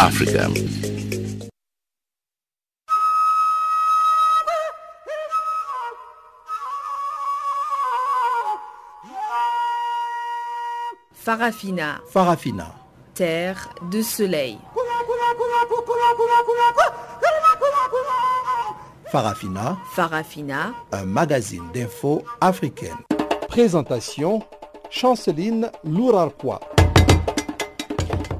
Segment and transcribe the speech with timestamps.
[0.00, 0.48] Africa.
[11.12, 12.00] Farafina.
[12.08, 12.74] Farafina.
[13.12, 14.58] Terre de soleil.
[19.12, 19.76] Farafina.
[19.92, 20.72] Farafina.
[20.92, 22.96] Un magazine d'infos africaine.
[23.48, 24.40] Présentation
[24.88, 26.60] Chanceline Lourarquois.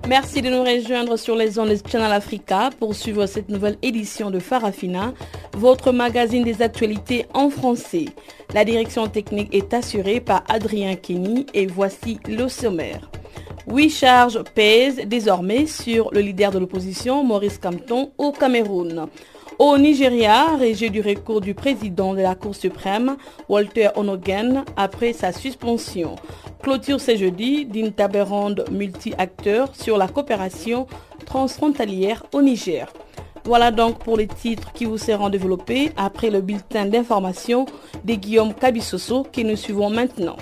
[0.09, 4.31] Merci de nous rejoindre sur les ondes de Channel Africa pour suivre cette nouvelle édition
[4.31, 5.13] de Farafina,
[5.57, 8.07] votre magazine des actualités en français.
[8.53, 13.11] La direction technique est assurée par Adrien Kenny et voici le sommaire.
[13.69, 19.07] Huit charges pèsent désormais sur le leader de l'opposition, Maurice Kamton, au Cameroun.
[19.63, 25.33] Au Nigeria, régie du recours du président de la Cour suprême, Walter Onogen, après sa
[25.33, 26.17] suspension.
[26.63, 30.87] Clôture ce jeudi d'une table ronde multi-acteurs sur la coopération
[31.27, 32.91] transfrontalière au Niger.
[33.45, 37.67] Voilà donc pour les titres qui vous seront développés après le bulletin d'information
[38.03, 40.39] de Guillaume Kabissoso que nous suivons maintenant.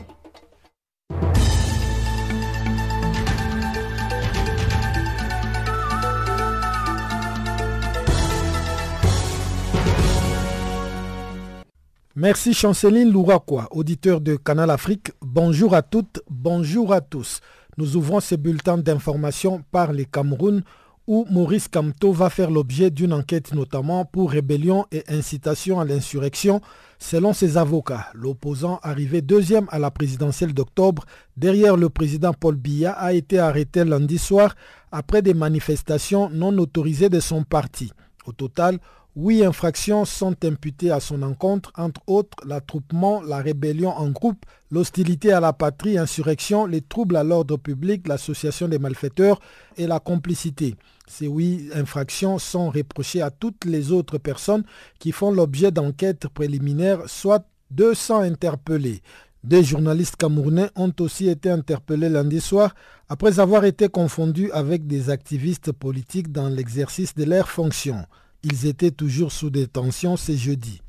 [12.20, 15.12] Merci Chanceline Louraquois, auditeur de Canal Afrique.
[15.22, 17.38] Bonjour à toutes, bonjour à tous.
[17.77, 20.64] Nous ouvrons ce bulletin d'information par les Cameroun
[21.06, 26.61] où Maurice Kamto va faire l'objet d'une enquête notamment pour rébellion et incitation à l'insurrection
[26.98, 28.08] selon ses avocats.
[28.14, 31.05] L'opposant arrivé deuxième à la présidentielle d'octobre
[31.36, 34.56] derrière le président Paul Biya a été arrêté lundi soir
[34.91, 37.92] après des manifestations non autorisées de son parti.
[38.27, 38.80] Au total,
[39.20, 45.33] Huit infractions sont imputées à son encontre, entre autres l'attroupement, la rébellion en groupe, l'hostilité
[45.33, 49.41] à la patrie, insurrection, les troubles à l'ordre public, l'association des malfaiteurs
[49.77, 50.77] et la complicité.
[51.08, 54.62] Ces huit infractions sont reprochées à toutes les autres personnes
[55.00, 59.02] qui font l'objet d'enquêtes préliminaires, soit 200 interpellés.
[59.42, 62.73] Des journalistes camerounais ont aussi été interpellés lundi soir
[63.08, 68.05] après avoir été confondus avec des activistes politiques dans l'exercice de leurs fonctions.
[68.45, 70.81] Ils étaient toujours sous détention ce jeudi.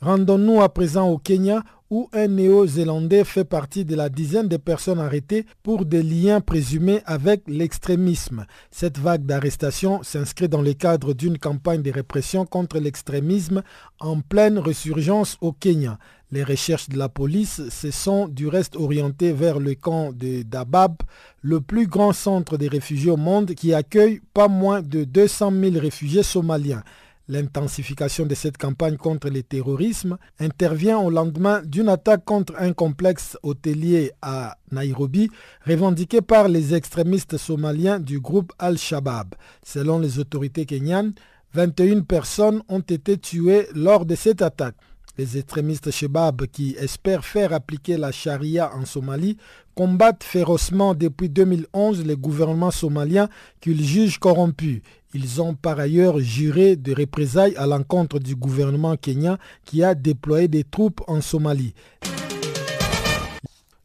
[0.00, 4.98] Rendons-nous à présent au Kenya où un néo-zélandais fait partie de la dizaine de personnes
[4.98, 8.46] arrêtées pour des liens présumés avec l'extrémisme.
[8.70, 13.62] Cette vague d'arrestations s'inscrit dans le cadre d'une campagne de répression contre l'extrémisme
[14.00, 15.98] en pleine résurgence au Kenya.
[16.32, 20.94] Les recherches de la police se sont du reste orientées vers le camp de Dabab,
[21.42, 25.78] le plus grand centre des réfugiés au monde qui accueille pas moins de 200 000
[25.78, 26.82] réfugiés somaliens.
[27.28, 33.36] L'intensification de cette campagne contre le terrorisme intervient au lendemain d'une attaque contre un complexe
[33.42, 35.28] hôtelier à Nairobi
[35.66, 39.34] revendiqué par les extrémistes somaliens du groupe Al-Shabaab.
[39.62, 41.12] Selon les autorités kenyanes,
[41.52, 44.76] 21 personnes ont été tuées lors de cette attaque.
[45.18, 49.36] Les extrémistes Shebab qui espèrent faire appliquer la charia en Somalie
[49.74, 53.28] combattent férocement depuis 2011 les gouvernements somaliens
[53.60, 54.80] qu'ils jugent corrompus.
[55.12, 59.36] Ils ont par ailleurs juré de représailles à l'encontre du gouvernement kenyan
[59.66, 61.74] qui a déployé des troupes en Somalie.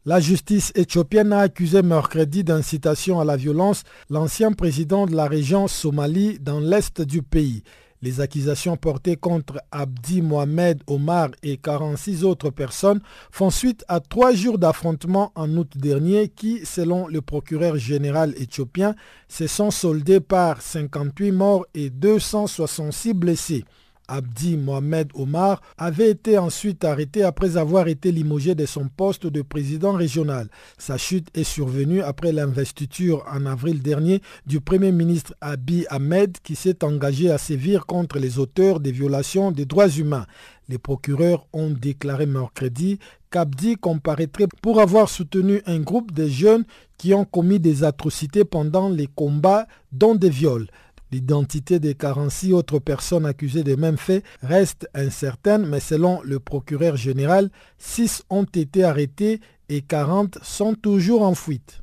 [0.06, 5.68] La justice éthiopienne a accusé mercredi d'incitation à la violence l'ancien président de la région
[5.68, 7.62] Somalie dans l'est du pays.
[8.00, 13.00] Les accusations portées contre Abdi Mohamed Omar et 46 autres personnes
[13.30, 18.94] font suite à trois jours d'affrontements en août dernier qui, selon le procureur général éthiopien,
[19.28, 23.64] se sont soldés par 58 morts et 266 blessés.
[24.08, 29.42] Abdi Mohamed Omar avait été ensuite arrêté après avoir été limogé de son poste de
[29.42, 30.48] président régional.
[30.78, 36.56] Sa chute est survenue après l'investiture en avril dernier du Premier ministre Abiy Ahmed qui
[36.56, 40.26] s'est engagé à sévir contre les auteurs des violations des droits humains.
[40.68, 42.98] Les procureurs ont déclaré mercredi
[43.30, 46.64] qu'Abdi comparaîtrait pour avoir soutenu un groupe de jeunes
[46.96, 50.66] qui ont commis des atrocités pendant les combats, dont des viols.
[51.10, 56.96] L'identité des 46 autres personnes accusées des mêmes faits reste incertaine, mais selon le procureur
[56.96, 59.40] général, 6 ont été arrêtés
[59.70, 61.80] et 40 sont toujours en fuite.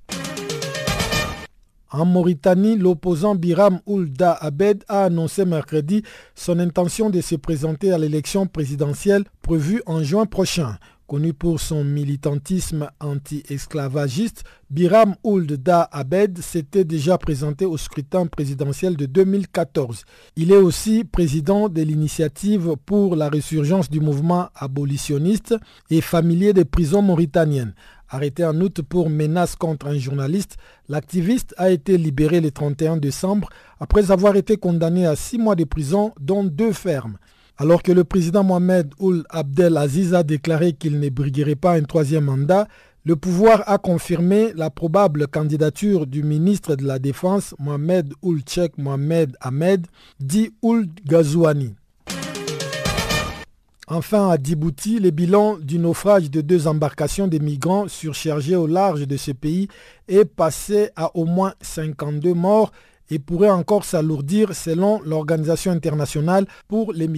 [1.91, 6.03] En Mauritanie, l'opposant Biram Oulda Abed a annoncé mercredi
[6.35, 10.77] son intention de se présenter à l'élection présidentielle prévue en juin prochain.
[11.07, 18.97] Connu pour son militantisme anti-esclavagiste, Biram Ould Da Abed s'était déjà présenté au scrutin présidentiel
[18.97, 20.03] de 2014.
[20.35, 25.53] Il est aussi président de l'initiative pour la résurgence du mouvement abolitionniste
[25.91, 27.75] et familier des prisons mauritaniennes.
[28.09, 30.57] Arrêté en août pour menace contre un journaliste,
[30.89, 33.49] l'activiste a été libéré le 31 décembre
[33.79, 37.17] après avoir été condamné à six mois de prison, dont deux fermes.
[37.57, 41.83] Alors que le président Mohamed Ould Abdel Aziz a déclaré qu'il ne briguerait pas un
[41.83, 42.67] troisième mandat,
[43.05, 48.77] le pouvoir a confirmé la probable candidature du ministre de la Défense Mohamed Ould Cheikh
[48.77, 49.87] Mohamed Ahmed,
[50.19, 51.75] dit Ould Ghazouani.
[53.87, 59.07] Enfin, à Djibouti, le bilan du naufrage de deux embarcations de migrants surchargées au large
[59.07, 59.67] de ce pays
[60.07, 62.71] est passé à au moins 52 morts
[63.09, 67.09] et pourrait encore s'alourdir selon l'Organisation internationale pour les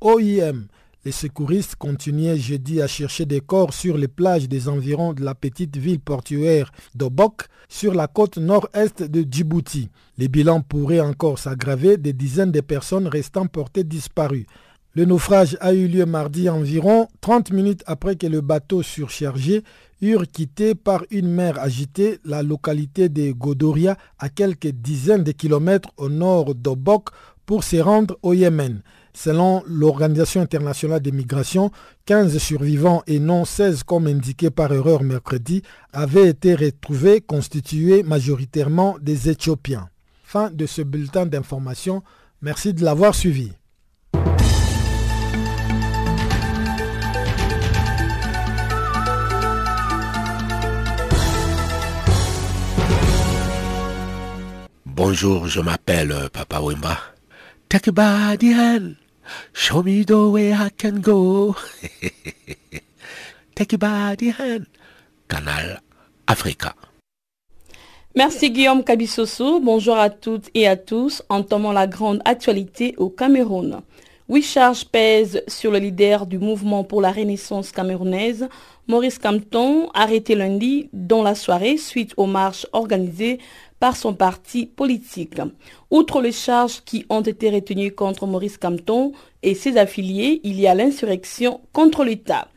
[0.00, 0.66] OIM.
[1.04, 5.34] Les secouristes continuaient jeudi à chercher des corps sur les plages des environs de la
[5.34, 9.90] petite ville portuaire d'Obok sur la côte nord-est de Djibouti.
[10.16, 14.46] Les bilans pourraient encore s'aggraver des dizaines de personnes restant portées disparues.
[14.94, 19.62] Le naufrage a eu lieu mardi environ 30 minutes après que le bateau surchargé
[20.04, 25.88] eurent quitté par une mer agitée la localité de Godoria à quelques dizaines de kilomètres
[25.96, 27.08] au nord d'Obok
[27.46, 28.82] pour se rendre au Yémen.
[29.16, 31.70] Selon l'Organisation internationale des migrations,
[32.06, 35.62] 15 survivants et non 16 comme indiqué par erreur mercredi
[35.92, 39.88] avaient été retrouvés constitués majoritairement des Éthiopiens.
[40.24, 42.02] Fin de ce bulletin d'information.
[42.42, 43.52] Merci de l'avoir suivi.
[54.96, 56.96] Bonjour, je m'appelle euh, Papa Wimba.
[57.68, 58.94] Take a body hand.
[59.52, 61.56] Show me the way I can go.
[63.56, 64.66] Take a body hand.
[65.26, 65.80] Canal
[66.28, 66.76] Africa.
[68.14, 69.58] Merci Guillaume Kabissoso.
[69.58, 71.24] Bonjour à toutes et à tous.
[71.28, 73.80] Entamons la grande actualité au Cameroun.
[74.28, 78.48] Huit charges pèsent sur le leader du mouvement pour la renaissance camerounaise,
[78.86, 83.38] Maurice Campton, arrêté lundi dans la soirée suite aux marches organisées
[83.84, 85.42] par son parti politique.
[85.90, 90.66] Outre les charges qui ont été retenues contre Maurice Campton et ses affiliés, il y
[90.66, 92.48] a l'insurrection contre l'État.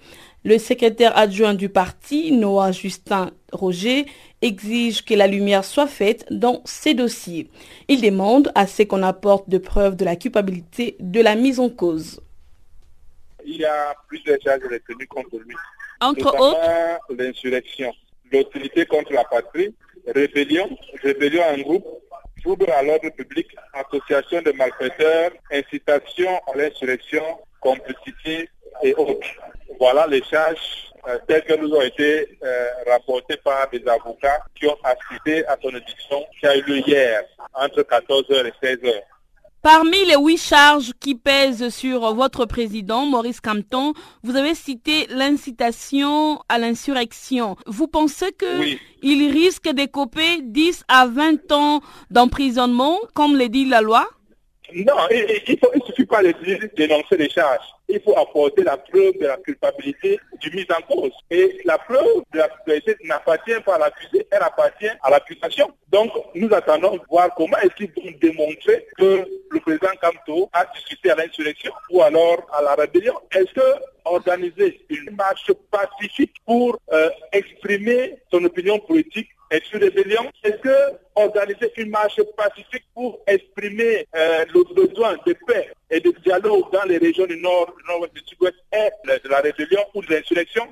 [0.45, 4.05] Le secrétaire adjoint du parti, Noah Justin Roger,
[4.41, 7.49] exige que la lumière soit faite dans ces dossiers.
[7.89, 11.67] Il demande à ce qu'on apporte de preuves de la culpabilité de la mise en
[11.67, 12.21] cause.
[13.43, 15.55] Il y a plusieurs charges retenues contre lui.
[15.99, 17.91] Entre autres, l'insurrection,
[18.31, 19.73] l'autorité contre la patrie,
[20.15, 20.69] rébellion,
[21.03, 21.85] rébellion en groupe,
[22.41, 27.23] trouble à l'ordre public, association de malfaiteurs, incitation à l'insurrection,
[27.59, 28.49] complicité
[28.83, 29.27] et autres.
[29.79, 34.67] Voilà les charges euh, telles que nous ont été euh, rapportées par des avocats qui
[34.67, 37.23] ont assisté à son audition qui a eu lieu hier
[37.53, 38.93] entre 14h et 16h.
[39.63, 43.93] Parmi les huit charges qui pèsent sur votre président, Maurice Campton,
[44.23, 47.57] vous avez cité l'incitation à l'insurrection.
[47.65, 51.81] Vous pensez qu'il risque d'écoper 10 à 20 ans
[52.11, 54.07] d'emprisonnement, comme le dit la loi?
[54.73, 56.33] Non, il pas de
[56.75, 61.11] dénoncer les charges il faut apporter la preuve de la culpabilité du mise en cause.
[61.31, 65.71] Et la preuve de la culpabilité n'appartient pas à l'accusé, elle appartient à l'accusation.
[65.89, 70.65] Donc, nous attendons de voir comment est-ce qu'ils vont démontrer que le président Kamto a
[70.75, 73.15] discuté à l'insurrection ou alors à la rébellion.
[73.31, 80.31] Est-ce que organiser une marche pacifique pour euh, exprimer son opinion politique est une rébellion
[80.43, 86.13] Est-ce que organiser une marche pacifique pour exprimer euh, le besoin de paix et de
[86.23, 90.01] dialogue dans les régions du nord, du nord-ouest, du sud-ouest est de la rébellion ou
[90.01, 90.67] de l'insurrection?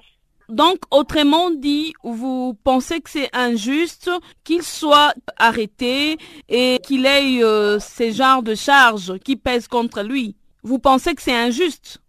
[0.47, 4.11] Donc, autrement dit, vous pensez que c'est injuste
[4.43, 6.17] qu'il soit arrêté
[6.47, 10.35] et qu'il ait euh, ces genres de charges qui pèsent contre lui?
[10.61, 11.99] Vous pensez que c'est injuste?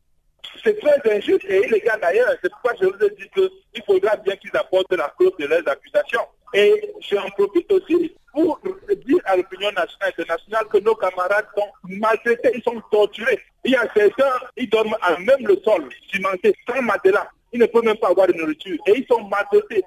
[0.63, 2.29] C'est très injuste et illégal d'ailleurs.
[2.43, 5.67] C'est pourquoi je vous ai dit qu'il faudra bien qu'ils apportent la clause de leurs
[5.69, 6.27] accusations.
[6.55, 8.61] Et j'en profite aussi pour
[9.07, 13.41] dire à l'opinion nationale et internationale que nos camarades sont maltraités, ils sont torturés.
[13.65, 17.29] Il y a certains, ils dorment à même le sol, cimenté, sans matelas.
[17.53, 18.77] Ils ne peuvent même pas avoir de nourriture.
[18.87, 19.83] Et ils sont maltraités.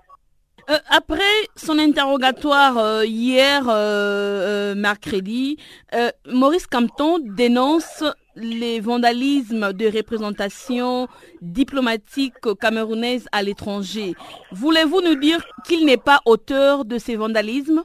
[0.70, 1.24] Euh, après
[1.56, 5.58] son interrogatoire euh, hier, euh, mercredi,
[6.28, 8.04] Maurice Campton dénonce
[8.36, 11.08] les vandalismes de représentation
[11.42, 14.14] diplomatique camerounaise à l'étranger.
[14.52, 17.84] Voulez-vous nous dire qu'il n'est pas auteur de ces vandalismes?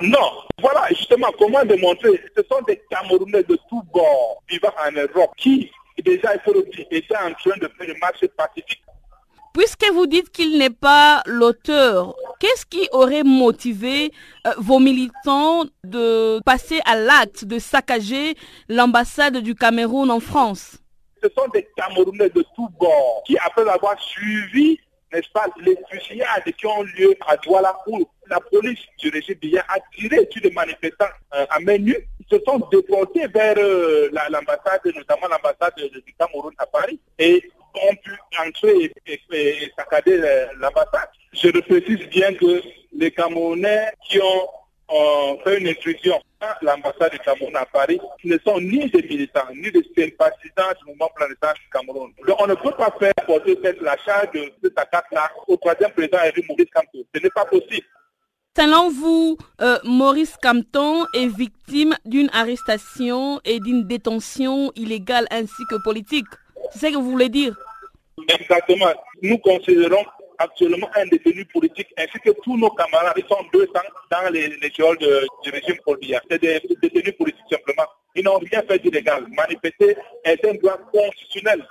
[0.00, 0.30] Non.
[0.60, 2.20] Voilà justement comment démontrer?
[2.36, 5.70] Ce sont des Camerounais de tous bords vivant en Europe qui,
[6.02, 8.82] déjà, il faut en train de faire une marche pacifique
[9.54, 14.10] Puisque vous dites qu'il n'est pas l'auteur, qu'est-ce qui aurait motivé
[14.46, 18.34] euh, vos militants de passer à l'acte de saccager
[18.68, 20.78] l'ambassade du Cameroun en France?
[21.22, 24.78] Ce sont des Camerounais de tous bords qui, après avoir suivi
[25.12, 29.62] n'est-ce pas, les fusillades qui ont lieu à Douala où la police du régime bien
[29.68, 31.96] a tiré sur les manifestants euh, à main nue,
[32.28, 38.12] se sont déportés vers euh, l'ambassade, notamment l'ambassade du Cameroun à Paris, et ont pu
[38.40, 40.18] entrer et, saccader
[40.58, 41.08] l'ambassade.
[41.32, 42.62] Je précise bien que
[42.96, 48.60] les Camerounais qui ont fait une intrusion à l'ambassade du Cameroun à Paris ne sont
[48.60, 52.12] ni des militants, ni des sympathisants du mouvement planétaire du Cameroun.
[52.26, 56.18] Donc on ne peut pas faire porter la charge de cette attaque-là au troisième président
[56.18, 56.98] Henri Maurice Kamto.
[57.14, 57.86] Ce n'est pas possible.
[58.56, 65.82] Selon vous, euh, Maurice Campton est victime d'une arrestation et d'une détention illégale ainsi que
[65.82, 66.28] politique.
[66.70, 67.56] C'est ce que vous voulez dire?
[68.28, 68.92] Exactement.
[69.22, 70.04] Nous considérons
[70.38, 73.72] actuellement un détenu politique ainsi que tous nos camarades, ils sont 200
[74.10, 76.20] dans les, les geôles du régime Colbia.
[76.30, 77.84] C'est des détenus politiques simplement.
[78.14, 79.26] Ils n'ont rien fait d'illégal.
[79.36, 81.64] Manifester est un droit constitutionnel.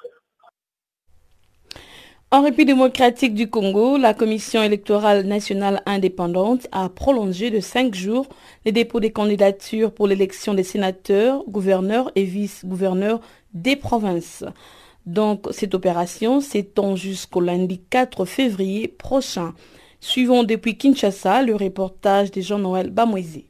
[2.32, 8.28] En République démocratique du Congo, la Commission électorale nationale indépendante a prolongé de cinq jours
[8.66, 13.20] les dépôts des candidatures pour l'élection des sénateurs, gouverneurs et vice-gouverneurs
[13.54, 14.44] des provinces.
[15.06, 19.54] Donc cette opération s'étend jusqu'au lundi 4 février prochain.
[20.00, 23.48] Suivons depuis Kinshasa le reportage de Jean-Noël Bamoisé.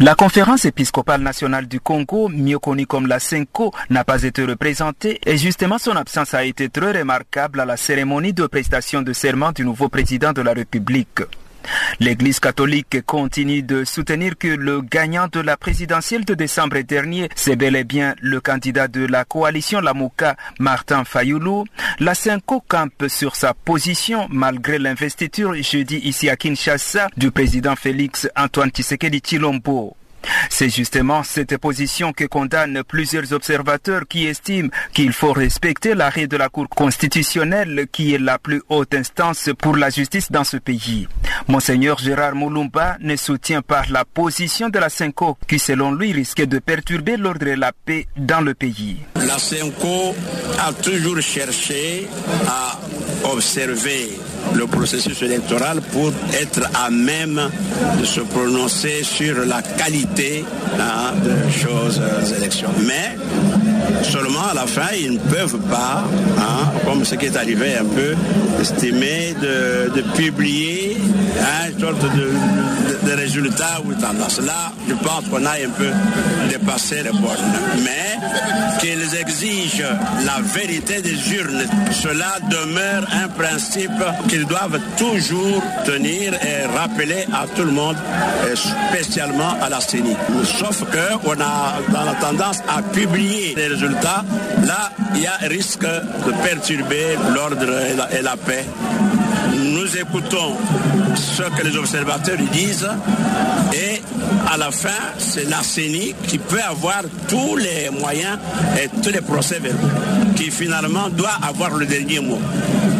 [0.00, 5.18] La conférence épiscopale nationale du Congo, mieux connue comme la CENCO, n'a pas été représentée
[5.26, 9.50] et justement son absence a été très remarquable à la cérémonie de prestation de serment
[9.50, 11.22] du nouveau président de la République.
[12.00, 17.56] L'Église catholique continue de soutenir que le gagnant de la présidentielle de décembre dernier, c'est
[17.56, 21.64] bel et bien le candidat de la coalition Lamouka, Martin Fayoulou.
[21.98, 28.28] La Cinco campe sur sa position malgré l'investiture jeudi ici à Kinshasa du président Félix
[28.36, 29.96] Antoine Tshisekedi Chilombo.
[30.50, 36.36] C'est justement cette position que condamnent plusieurs observateurs qui estiment qu'il faut respecter l'arrêt de
[36.36, 41.08] la Cour constitutionnelle qui est la plus haute instance pour la justice dans ce pays.
[41.46, 46.46] Monseigneur Gérard Moulumba ne soutient pas la position de la CENCO qui selon lui risquait
[46.46, 48.98] de perturber l'ordre et la paix dans le pays.
[49.16, 50.14] La CENCO
[50.58, 52.08] a toujours cherché
[52.46, 52.78] à
[53.24, 54.18] observer
[54.54, 57.50] le processus électoral pour être à même
[57.98, 62.70] de se prononcer sur la qualité de choses euh, élections.
[62.86, 63.16] Mais
[64.02, 66.04] seulement à la fin, ils ne peuvent pas,
[66.38, 68.14] hein, comme ce qui est arrivé un peu,
[68.60, 70.96] estimer de, publier
[71.40, 74.40] hein, sorte de, résultats ou tendance.
[74.40, 75.90] Là, je pense qu'on a un peu
[76.50, 77.36] dépassé les bornes.
[77.82, 78.18] Mais
[78.80, 79.84] qu'ils exigent
[80.24, 83.90] la vérité des urnes, cela demeure un principe
[84.28, 87.96] qu'ils doivent toujours tenir et rappeler à tout le monde,
[88.54, 89.80] spécialement à la
[90.44, 94.24] Sauf qu'on a dans la tendance à publier les résultats.
[94.66, 97.66] Là, il y a risque de perturber l'ordre
[98.16, 98.64] et la paix
[99.58, 100.56] nous écoutons
[101.14, 102.88] ce que les observateurs disent
[103.72, 104.00] et
[104.50, 104.88] à la fin,
[105.18, 108.38] c'est la CENI qui peut avoir tous les moyens
[108.80, 109.88] et tous les procès verbaux,
[110.36, 112.40] qui finalement doit avoir le dernier mot.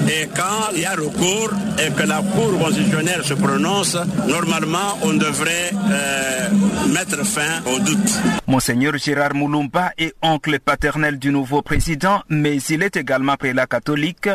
[0.08, 5.12] Et quand il y a recours et que la Cour constitutionnelle se prononce, normalement, on
[5.12, 6.48] devrait euh,
[6.92, 8.18] mettre fin au doute.
[8.46, 14.28] Monseigneur Gérard Moulumba est oncle paternel du nouveau président, mais il est également prélat catholique.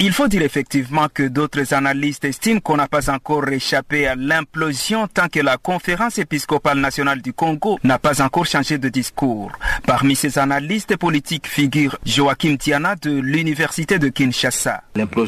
[0.00, 5.06] Il faut dire effectivement que d'autres analystes estiment qu'on n'a pas encore échappé à l'implosion
[5.06, 9.52] tant que la conférence épiscopale nationale du Congo n'a pas encore changé de discours.
[9.86, 14.82] Parmi ces analystes politiques figure Joachim Tiana de l'université de Kinshasa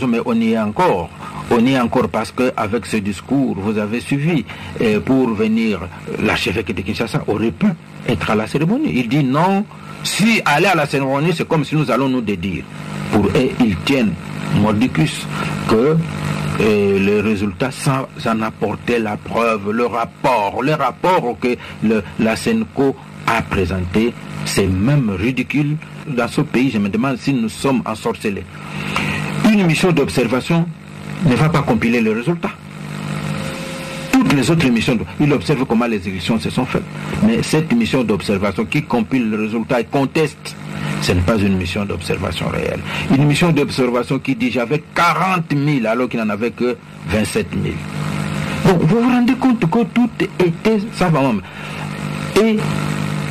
[0.09, 1.09] mais on y est encore.
[1.51, 4.45] On y est encore parce qu'avec ce discours, vous avez suivi,
[5.05, 5.70] pour venir,
[6.23, 7.67] l'archevêque de Kinshasa aurait pu
[8.09, 8.93] être à la cérémonie.
[8.95, 9.65] Il dit non,
[10.03, 12.65] si aller à la cérémonie, c'est comme si nous allons nous dédire.
[13.12, 14.15] Pour eux, ils tiennent
[14.61, 15.27] mordicus
[15.69, 15.97] que
[16.61, 22.95] les résultats sans en apporter la preuve, le rapport, le rapport que le, la SENCO
[23.27, 24.12] a présenté,
[24.45, 25.77] c'est même ridicule.
[26.07, 28.45] Dans ce pays, je me demande si nous sommes ensorcelés
[29.53, 30.67] une mission d'observation
[31.25, 32.50] ne va pas compiler les résultats.
[34.21, 36.83] Toutes les autres missions, il observe comment les élections se sont faites.
[37.27, 40.55] Mais cette mission d'observation qui compile les résultats et conteste,
[41.00, 42.81] ce n'est pas une mission d'observation réelle.
[43.17, 46.77] Une mission d'observation qui dit j'avais 40 000 alors qu'il n'en avait que
[47.09, 47.75] 27 000.
[48.67, 51.41] Bon, vous vous rendez compte que tout était ça va même.
[52.43, 52.59] Et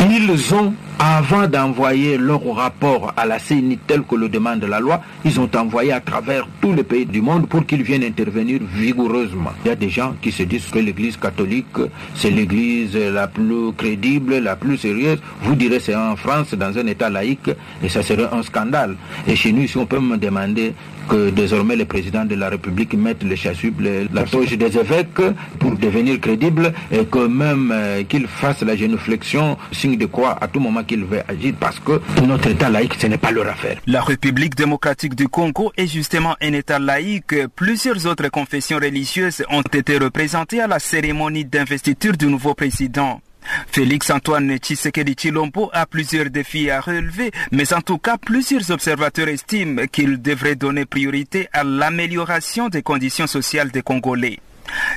[0.10, 5.02] ils ont avant d'envoyer leur rapport à la CENI tel que le demande la loi,
[5.24, 9.52] ils ont envoyé à travers tous les pays du monde pour qu'ils viennent intervenir vigoureusement.
[9.64, 11.78] Il y a des gens qui se disent que l'église catholique,
[12.16, 15.20] c'est l'église la plus crédible, la plus sérieuse.
[15.42, 17.50] Vous direz c'est en France, dans un état laïque,
[17.82, 18.98] et ça serait un scandale.
[19.26, 20.74] Et chez nous, si on peut me demander
[21.10, 25.22] que désormais le président de la République mette le chasuble, la toge des évêques
[25.58, 30.48] pour devenir crédible et que même euh, qu'il fasse la génuflexion, signe de quoi à
[30.48, 33.78] tout moment qu'il veut agir parce que notre État laïque, ce n'est pas leur affaire.
[33.86, 37.36] La République démocratique du Congo est justement un État laïque.
[37.56, 43.22] Plusieurs autres confessions religieuses ont été représentées à la cérémonie d'investiture du nouveau président.
[43.68, 49.28] Félix Antoine Tshisekedi Chilombo a plusieurs défis à relever, mais en tout cas, plusieurs observateurs
[49.28, 54.40] estiment qu'il devrait donner priorité à l'amélioration des conditions sociales des Congolais.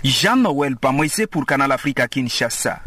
[0.04, 2.80] Jean-Noël Pamoisé pour Canal Africa Kinshasa.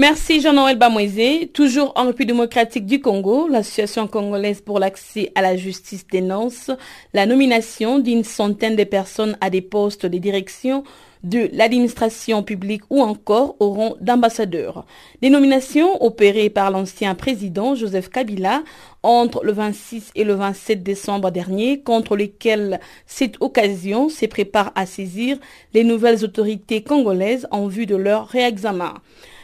[0.00, 1.48] Merci Jean-Noël Bamoisé.
[1.52, 6.70] Toujours en République démocratique du Congo, l'Association congolaise pour l'accès à la justice dénonce
[7.12, 10.84] la nomination d'une centaine de personnes à des postes de direction
[11.22, 14.86] de l'administration publique ou encore au rang d'ambassadeur.
[15.20, 18.62] Des nominations opérées par l'ancien président Joseph Kabila
[19.02, 24.86] entre le 26 et le 27 décembre dernier, contre lesquelles cette occasion se prépare à
[24.86, 25.36] saisir
[25.74, 28.94] les nouvelles autorités congolaises en vue de leur réexamen.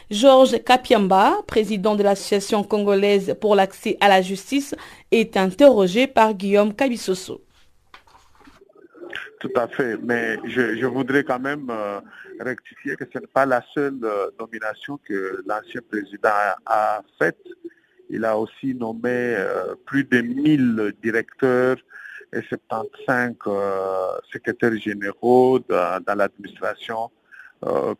[0.09, 4.73] Georges Kapiamba, président de l'Association congolaise pour l'accès à la justice,
[5.11, 7.41] est interrogé par Guillaume Kabisoso.
[9.39, 11.99] Tout à fait, mais je, voudrais quand même euh,
[12.39, 16.29] rectifier que ce n'est pas la seule euh, nomination que l'ancien président
[16.65, 17.37] a, faite.
[18.09, 21.77] Il a aussi nommé euh, plus de 1000 directeurs
[22.33, 23.35] et 75
[24.31, 27.11] secrétaires généraux dans, l'administration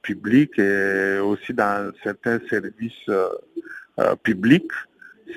[0.01, 3.09] publique et aussi dans certains services
[4.23, 4.71] publics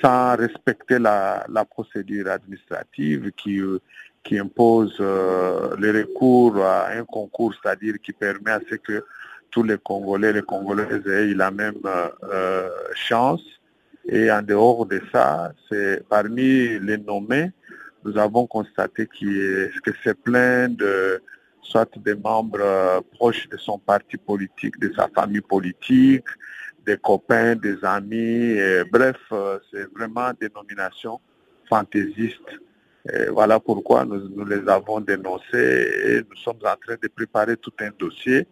[0.02, 3.60] sans respecter la, la procédure administrative qui
[4.22, 9.04] qui impose euh, le recours à un concours, c'est-à-dire qui permet à ce que
[9.50, 13.42] tous les Congolais, les Congolaises aient la même euh, chance.
[14.06, 17.50] Et en dehors de ça, c'est parmi les nommés,
[18.04, 19.70] nous avons constaté que
[20.02, 21.22] c'est plein de
[21.62, 26.26] soit des membres euh, proches de son parti politique, de sa famille politique,
[26.86, 28.56] des copains, des amis,
[28.90, 29.18] bref,
[29.70, 31.20] c'est vraiment des nominations
[31.68, 32.58] fantaisistes.
[33.30, 37.90] Voilà pourquoi nous, les avons dénoncés et nous sommes en train de préparer tout un
[37.98, 38.46] dossier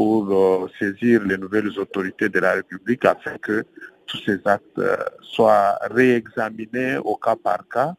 [0.00, 3.64] pour euh, saisir les nouvelles autorités de la République afin que
[4.06, 7.94] tous ces actes euh, soient réexaminés au cas par cas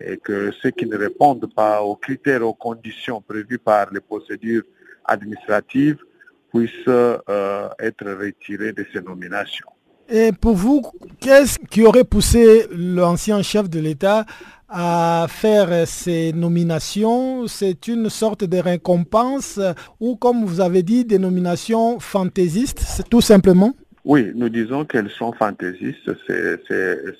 [0.00, 4.62] et que ceux qui ne répondent pas aux critères, aux conditions prévues par les procédures
[5.04, 5.98] administratives
[6.52, 9.66] puissent euh, être retirés de ces nominations.
[10.08, 10.82] Et pour vous,
[11.20, 14.26] qu'est-ce qui aurait poussé l'ancien chef de l'État
[14.68, 17.46] à faire ces nominations?
[17.46, 19.58] C'est une sorte de récompense
[20.00, 23.72] ou, comme vous avez dit, des nominations fantaisistes, tout simplement?
[24.04, 26.10] Oui, nous disons qu'elles sont fantaisistes.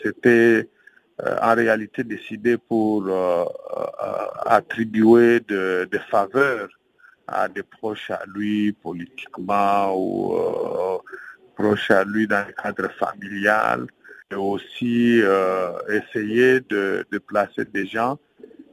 [0.02, 0.68] C'était
[1.22, 3.44] en réalité décidé pour euh, euh,
[4.46, 6.68] attribuer des faveurs
[7.26, 10.36] à des proches à lui politiquement ou
[11.54, 13.86] proches à lui dans le cadre familial
[14.30, 18.18] et aussi euh, essayer de, placer des gens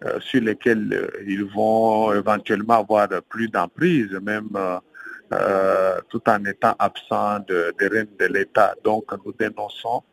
[0.06, 4.50] euh, sur lesquels euh, ils vont éventuellement avoir plus d'emprise, même
[6.10, 8.76] tout en étant absents de, règnes de l'État.
[8.84, 10.04] Donc nous dénonçons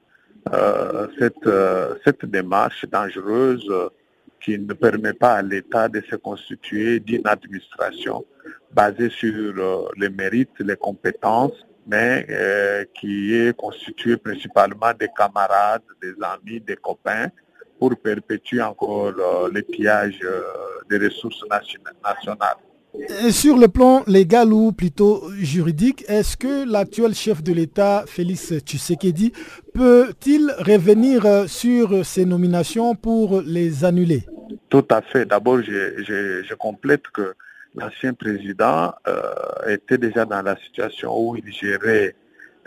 [1.19, 1.49] cette,
[2.05, 3.71] cette démarche dangereuse
[4.41, 8.25] qui ne permet pas à l'État de se constituer d'une administration
[8.73, 16.13] basée sur les mérites, les compétences mais euh, qui est constitué principalement des camarades, des
[16.23, 17.29] amis, des copains,
[17.79, 20.43] pour perpétuer encore euh, le pillage euh,
[20.91, 21.95] des ressources nationales.
[23.31, 29.33] Sur le plan légal ou plutôt juridique, est-ce que l'actuel chef de l'État, Félix Tshisekedi,
[29.73, 34.25] peut-il revenir sur ces nominations pour les annuler?
[34.69, 35.25] Tout à fait.
[35.27, 37.35] D'abord, je, complète que
[37.75, 39.21] l'ancien président euh,
[39.69, 42.15] était déjà dans la situation où il gérait,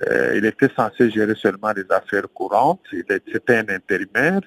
[0.07, 4.41] euh, il était censé gérer seulement des affaires courantes, c'était un intérimaire.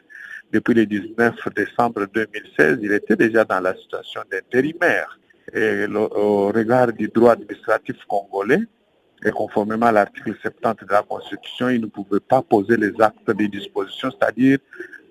[0.52, 5.18] Depuis le 19 décembre 2016, il était déjà dans la situation d'intérimaire.
[5.52, 8.62] Et au regard du droit administratif congolais,
[9.24, 13.26] et conformément à l'article 70 de la Constitution, il ne pouvait pas poser les actes
[13.26, 14.58] de disposition, c'est-à-dire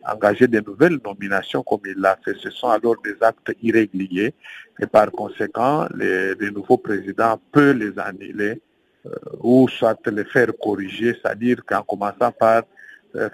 [0.05, 2.35] engager de nouvelles nominations comme il l'a fait.
[2.35, 4.33] Ce sont alors des actes irréguliers
[4.79, 8.61] et par conséquent, les, nouveaux présidents peuvent les annuler
[9.05, 12.63] euh, ou soit les faire corriger, c'est-à-dire qu'en commençant par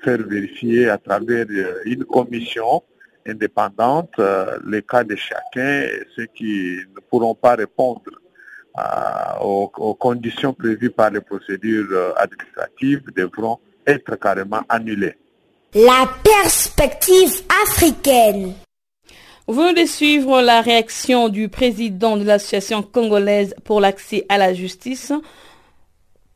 [0.03, 1.45] faire vérifier à travers
[1.85, 2.83] une commission
[3.29, 4.19] indépendante
[4.67, 8.01] les cas de chacun, ceux qui ne pourront pas répondre
[9.41, 9.67] aux,
[9.99, 15.15] conditions prévues par les procédures administratives devront être carrément annulés.
[15.73, 18.53] La perspective africaine.
[19.49, 24.53] Vous venez de suivre la réaction du président de l'Association congolaise pour l'accès à la
[24.53, 25.11] justice,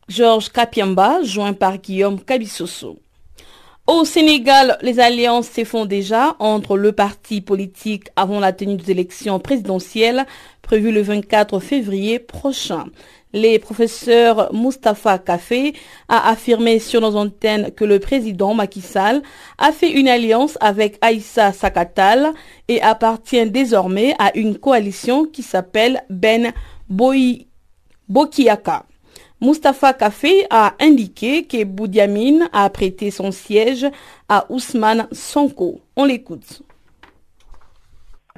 [0.08, 3.03] Georges Kapiamba, joint par Guillaume Kabisoso.
[3.86, 8.92] Au Sénégal, les alliances se font déjà entre le parti politique avant la tenue des
[8.92, 10.26] élections présidentielles
[10.62, 12.86] prévues le 24 février prochain.
[13.34, 15.74] Les professeurs Mustapha Kafé
[16.08, 19.22] a affirmé sur nos antennes que le président Macky Sall
[19.58, 22.32] a fait une alliance avec Aïssa Sakatal
[22.70, 26.54] et appartient désormais à une coalition qui s'appelle Ben
[28.08, 28.86] Bokiaka.
[29.44, 33.86] Mustafa Kafé a indiqué que Boudiamine a prêté son siège
[34.30, 35.82] à Ousmane Sonko.
[35.98, 36.62] On l'écoute.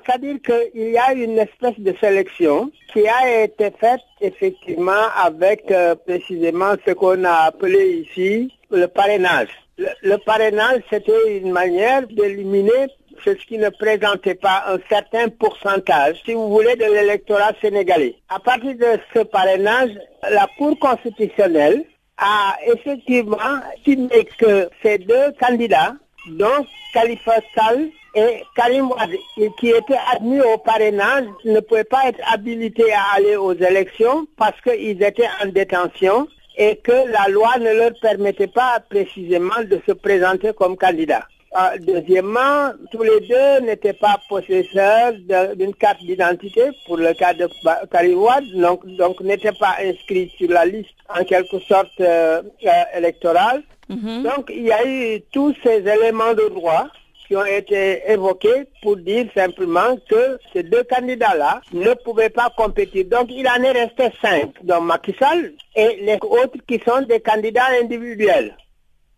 [0.03, 5.93] C'est-à-dire qu'il y a une espèce de sélection qui a été faite effectivement avec euh,
[5.93, 9.49] précisément ce qu'on a appelé ici le parrainage.
[9.77, 12.87] le parrainage, c'était une manière d'éliminer
[13.23, 18.15] c'est ce qui ne présentait pas un certain pourcentage, si vous voulez, de l'électorat sénégalais.
[18.29, 19.91] À partir de ce parrainage,
[20.29, 21.85] la Cour constitutionnelle
[22.17, 23.37] a effectivement
[23.75, 25.95] estimé que ces deux candidats,
[26.27, 29.11] donc Khalifa Sall et Karim Wad,
[29.59, 34.59] qui étaient admis au parrainage, ne pouvaient pas être habilités à aller aux élections parce
[34.61, 39.91] qu'ils étaient en détention et que la loi ne leur permettait pas précisément de se
[39.91, 41.27] présenter comme candidats.
[41.57, 45.13] Ah, deuxièmement, tous les deux n'étaient pas possesseurs
[45.55, 47.47] d'une carte d'identité pour le cas de
[47.89, 53.63] Kariwad, donc, donc n'étaient pas inscrits sur la liste en quelque sorte euh, euh, électorale.
[53.87, 54.23] Mhm.
[54.23, 56.87] Donc il y a eu tous ces éléments de droit
[57.25, 63.05] qui ont été évoqués pour dire simplement que ces deux candidats-là ne pouvaient pas compétir.
[63.05, 67.21] Donc il en est resté cinq, donc Macky Sall et les autres qui sont des
[67.21, 68.57] candidats individuels.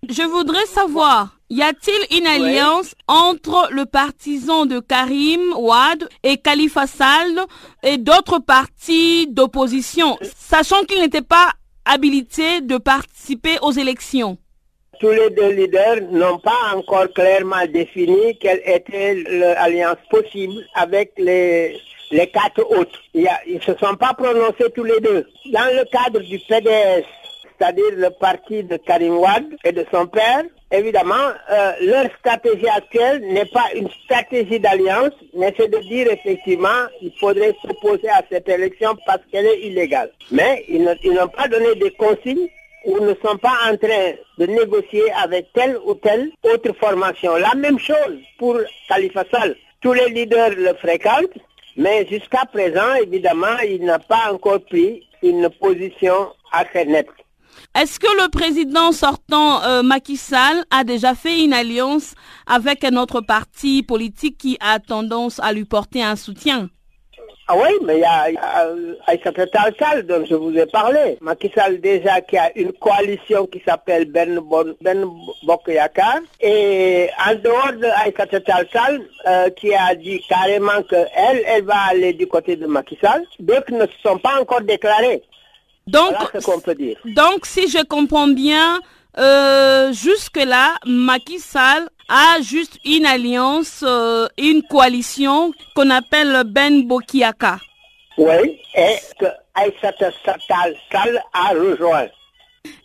[0.07, 6.87] Je voudrais savoir, y a-t-il une alliance entre le partisan de Karim Ouad et Khalifa
[6.87, 7.39] Sall
[7.83, 11.51] et d'autres partis d'opposition, sachant qu'ils n'étaient pas
[11.85, 14.37] habilités de participer aux élections?
[14.99, 21.79] Tous les deux leaders n'ont pas encore clairement défini quelle était l'alliance possible avec les,
[22.11, 22.99] les quatre autres.
[23.13, 25.27] ils ne se sont pas prononcés tous les deux.
[25.51, 27.05] Dans le cadre du PDS,
[27.57, 31.15] c'est-à-dire le parti de Karim Wad et de son père, évidemment,
[31.49, 37.11] euh, leur stratégie actuelle n'est pas une stratégie d'alliance, mais c'est de dire effectivement qu'il
[37.19, 40.11] faudrait s'opposer à cette élection parce qu'elle est illégale.
[40.31, 42.47] Mais ils n'ont pas donné de consignes
[42.85, 47.35] ou ne sont pas en train de négocier avec telle ou telle autre formation.
[47.35, 49.55] La même chose pour Khalifa Sall.
[49.81, 51.37] Tous les leaders le fréquentent,
[51.75, 57.07] mais jusqu'à présent, évidemment, il n'a pas encore pris une position assez nette.
[57.75, 62.13] Est-ce que le président sortant euh, Macky Sall a déjà fait une alliance
[62.47, 66.69] avec un autre parti politique qui a tendance à lui porter un soutien?
[67.49, 68.27] Ah oui, mais il y a,
[69.05, 71.17] Aïssata Tal dont je vous ai parlé.
[71.21, 74.75] Macky Sall déjà qui a une coalition qui s'appelle Ben, bon.
[76.41, 82.11] Et en dehors de Aïssata Tal euh, qui a dit carrément qu'elle, elle va aller
[82.11, 85.23] du côté de Macky Sall, d'autres ne se sont pas encore déclarés.
[85.87, 86.13] Donc,
[87.05, 88.79] donc si je comprends bien,
[89.17, 97.57] euh, jusque-là, Macky Sall a juste une alliance, euh, une coalition qu'on appelle Ben Bokiaka.
[98.17, 102.07] Oui, et que Aïssata Sall a rejoint.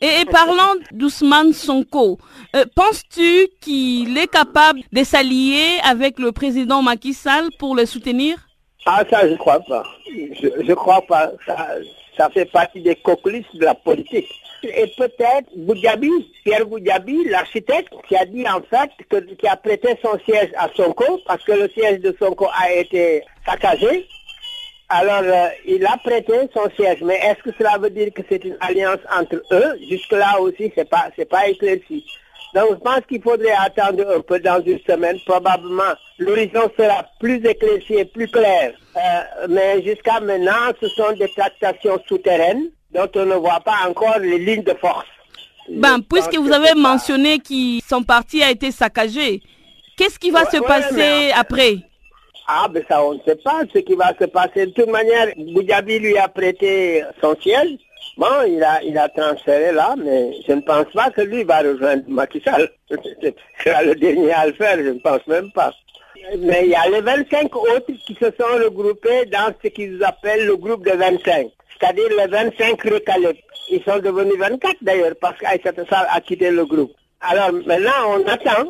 [0.00, 2.18] Et, parlant d'Ousmane Sonko,
[2.54, 8.36] euh, penses-tu qu'il est capable de s'allier avec le président Macky Sall pour le soutenir?
[8.86, 9.82] Ah, ça, je crois pas.
[10.08, 11.30] Je, je crois pas.
[11.46, 11.68] Ça,
[12.16, 14.28] ça fait partie des coquelisses de la politique.
[14.62, 16.10] Et peut-être Boudjabi,
[16.44, 20.68] Pierre Boudjabi, l'architecte, qui a dit en fait, que, qui a prêté son siège à
[20.74, 24.06] Sonko, parce que le siège de Sonko a été saccagé.
[24.88, 27.02] Alors, euh, il a prêté son siège.
[27.02, 29.78] Mais est-ce que cela veut dire que c'est une alliance entre eux?
[29.88, 32.04] Jusque-là aussi, c'est pas, pas éclairci.
[32.54, 35.18] Donc je pense qu'il faudrait attendre un peu dans une semaine.
[35.24, 38.72] Probablement, l'horizon sera plus éclairci et plus clair.
[38.96, 44.18] Euh, mais jusqu'à maintenant, ce sont des tractations souterraines dont on ne voit pas encore
[44.18, 45.06] les lignes de force.
[45.68, 49.40] Ben, puisque vous avez mentionné que son parti a été saccagé,
[49.96, 51.76] qu'est-ce qui va se passer après?
[52.46, 54.66] Ah, ben ça, on ne sait pas ce qui va se passer.
[54.66, 57.78] De toute manière, Boudjabi lui a prêté son ciel.
[58.16, 61.60] Bon, il a, il a transféré là, mais je ne pense pas que lui va
[61.60, 62.68] rejoindre Macky Sall.
[63.64, 65.72] sera le dernier à le faire, je ne pense même pas.
[66.38, 70.46] Mais il y a les 25 autres qui se sont regroupés dans ce qu'ils appellent
[70.46, 73.42] le groupe de 25, c'est-à-dire les 25 recalés.
[73.70, 76.92] Ils sont devenus 24 d'ailleurs parce qu'Aïssata Sall a quitté le groupe.
[77.20, 78.68] Alors maintenant, on attend,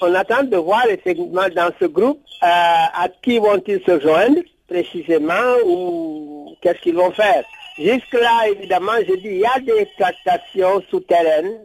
[0.00, 5.56] on attend de voir effectivement dans ce groupe euh, à qui vont-ils se joindre précisément
[5.64, 7.44] ou qu'est-ce qu'ils vont faire.
[7.78, 11.58] Jusque-là, évidemment, je dis, il y a des tractations souterraines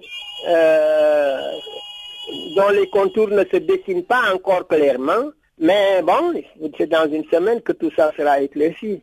[0.47, 1.52] euh,
[2.56, 5.32] dont les contours ne se dessinent pas encore clairement.
[5.58, 6.34] Mais bon,
[6.78, 9.02] c'est dans une semaine que tout ça sera éclairci.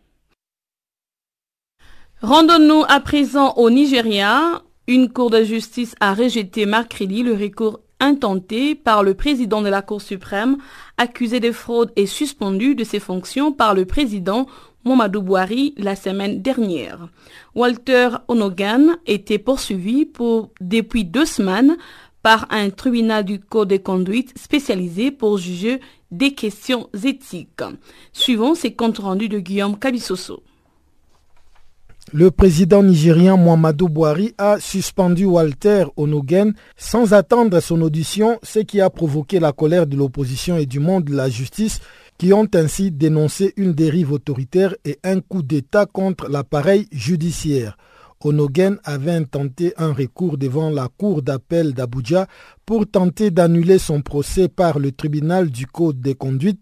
[2.20, 4.62] Rendons-nous à présent au Nigeria.
[4.86, 9.82] Une cour de justice a rejeté mercredi le recours intenté par le président de la
[9.82, 10.58] Cour suprême,
[10.98, 14.46] accusé de fraude et suspendu de ses fonctions par le président
[14.84, 17.08] Momadou Bouhari la semaine dernière.
[17.54, 21.76] Walter Onogan était poursuivi pour, depuis deux semaines
[22.22, 27.62] par un tribunal du code de conduite spécialisé pour juger des questions éthiques.
[28.12, 30.42] Suivant ces comptes rendus de Guillaume Kabissoso.
[32.14, 38.80] Le président nigérien Mohamedou Bouhari a suspendu Walter Onogen sans attendre son audition, ce qui
[38.80, 41.80] a provoqué la colère de l'opposition et du monde de la justice
[42.16, 47.76] qui ont ainsi dénoncé une dérive autoritaire et un coup d'État contre l'appareil judiciaire.
[48.24, 52.26] Onogen avait intenté un recours devant la Cour d'appel d'Abuja
[52.64, 56.60] pour tenter d'annuler son procès par le tribunal du Code des conduites,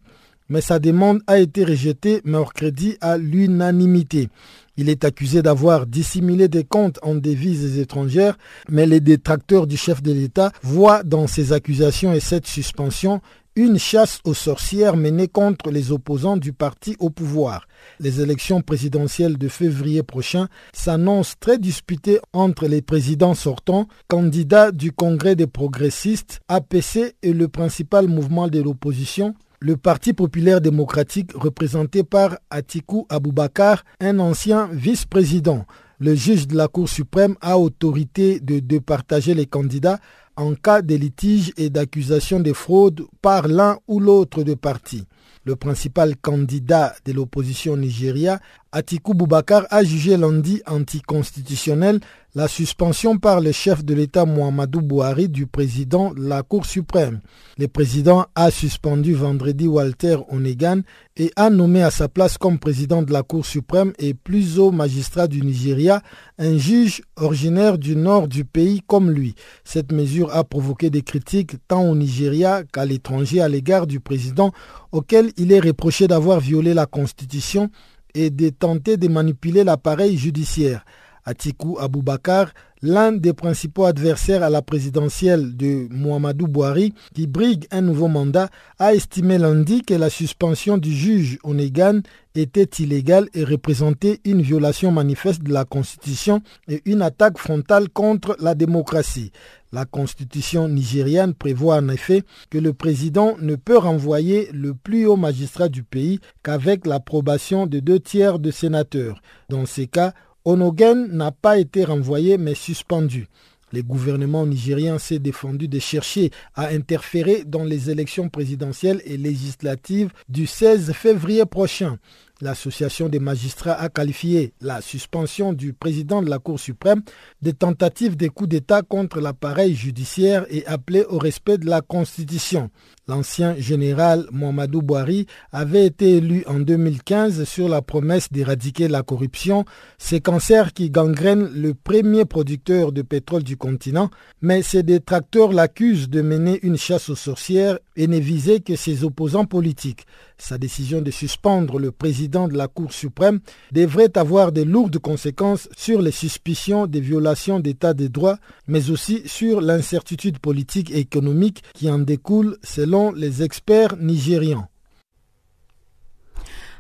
[0.49, 4.29] mais sa demande a été rejetée mercredi à l'unanimité.
[4.77, 8.37] Il est accusé d'avoir dissimulé des comptes en devises étrangères,
[8.69, 13.21] mais les détracteurs du chef de l'État voient dans ces accusations et cette suspension
[13.57, 17.67] une chasse aux sorcières menée contre les opposants du parti au pouvoir.
[18.01, 24.93] Les élections présidentielles de février prochain s'annoncent très disputées entre les présidents sortants, candidats du
[24.93, 32.03] Congrès des progressistes, APC et le principal mouvement de l'opposition, le Parti populaire démocratique représenté
[32.05, 35.65] par Atiku Abubakar, un ancien vice-président.
[35.99, 39.99] Le juge de la Cour suprême a autorité de départager les candidats
[40.37, 45.07] en cas de litige et d'accusation de fraude par l'un ou l'autre des partis.
[45.45, 48.41] Le principal candidat de l'opposition Nigeria,
[48.73, 52.01] Atiku Bubakar, a jugé lundi anticonstitutionnel
[52.35, 57.21] la suspension par le chef de l'État Muhammadu Buhari du président de la Cour suprême.
[57.57, 60.83] Le président a suspendu vendredi Walter Onegan
[61.17, 64.71] et a nommé à sa place comme président de la Cour suprême et plus haut
[64.73, 66.03] magistrat du Nigeria
[66.39, 69.35] un juge originaire du nord du pays comme lui.
[69.65, 74.53] Cette mesure a provoqué des critiques tant au Nigeria qu'à l'étranger à l'égard du président
[74.93, 77.71] auquel il est reproché d'avoir violé la Constitution
[78.17, 80.85] et de tenter de manipuler l'appareil judiciaire.
[81.27, 82.53] Atiku Abubakar,
[82.83, 88.49] l'un des principaux adversaires à la présidentielle de Muhammadu Buhari, qui brigue un nouveau mandat,
[88.79, 92.01] a estimé lundi que la suspension du juge Onegan
[92.37, 98.37] était illégale et représentait une violation manifeste de la Constitution et une attaque frontale contre
[98.41, 99.33] la démocratie.
[99.73, 105.17] La constitution nigériane prévoit en effet que le président ne peut renvoyer le plus haut
[105.17, 109.21] magistrat du pays qu'avec l'approbation de deux tiers de sénateurs.
[109.49, 113.27] Dans ces cas, Onogen n'a pas été renvoyé mais suspendu.
[113.73, 120.11] Le gouvernement nigérien s'est défendu de chercher à interférer dans les élections présidentielles et législatives
[120.29, 121.99] du 16 février prochain.
[122.43, 127.03] L'association des magistrats a qualifié la suspension du président de la Cour suprême
[127.41, 132.71] de tentative de coup d'État contre l'appareil judiciaire et appelé au respect de la Constitution.
[133.09, 139.65] L'ancien général Mohamedou Bouhari avait été élu en 2015 sur la promesse d'éradiquer la corruption,
[139.97, 144.11] ces cancers qui gangrènent le premier producteur de pétrole du continent,
[144.43, 149.05] mais ses détracteurs l'accusent de mener une chasse aux sorcières et ne viser que ses
[149.05, 150.05] opposants politiques.
[150.37, 153.39] Sa décision de suspendre le président de la Cour suprême
[153.71, 159.23] devrait avoir de lourdes conséquences sur les suspicions de violations d'état de droit, mais aussi
[159.27, 164.69] sur l'incertitude politique et économique qui en découle selon les experts nigérians.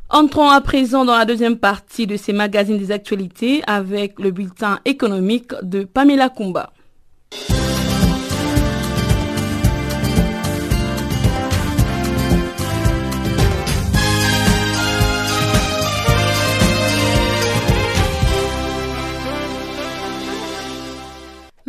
[0.09, 4.79] Entrons à présent dans la deuxième partie de ces magazines des actualités avec le bulletin
[4.85, 6.73] économique de Pamela Kumba.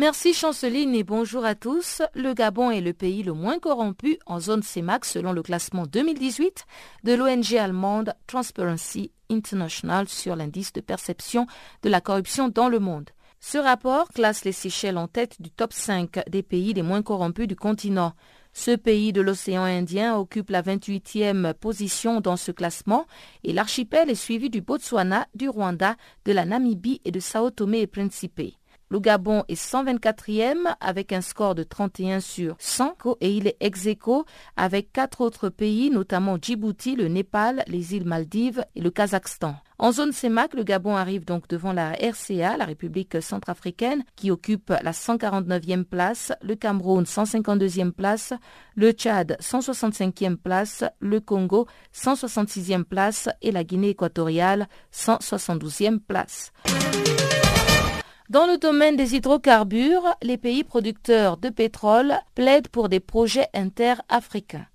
[0.00, 2.02] Merci Chanceline et bonjour à tous.
[2.14, 6.66] Le Gabon est le pays le moins corrompu en zone CEMAC selon le classement 2018
[7.02, 11.48] de l'ONG allemande Transparency International sur l'indice de perception
[11.82, 13.10] de la corruption dans le monde.
[13.40, 17.48] Ce rapport classe les Seychelles en tête du top 5 des pays les moins corrompus
[17.48, 18.12] du continent.
[18.52, 23.04] Ce pays de l'océan Indien occupe la 28e position dans ce classement
[23.42, 27.80] et l'archipel est suivi du Botswana, du Rwanda, de la Namibie et de Sao Tomé
[27.80, 28.58] et Principe.
[28.90, 33.86] Le Gabon est 124e avec un score de 31 sur 100 et il est ex
[33.86, 34.24] aequo
[34.56, 39.56] avec quatre autres pays, notamment Djibouti, le Népal, les îles Maldives et le Kazakhstan.
[39.80, 44.70] En zone CEMAC, le Gabon arrive donc devant la RCA, la République centrafricaine, qui occupe
[44.82, 48.32] la 149e place, le Cameroun 152e place,
[48.74, 56.52] le Tchad 165e place, le Congo 166e place et la Guinée équatoriale 172e place.
[58.30, 64.66] Dans le domaine des hydrocarbures, les pays producteurs de pétrole plaident pour des projets inter-africains.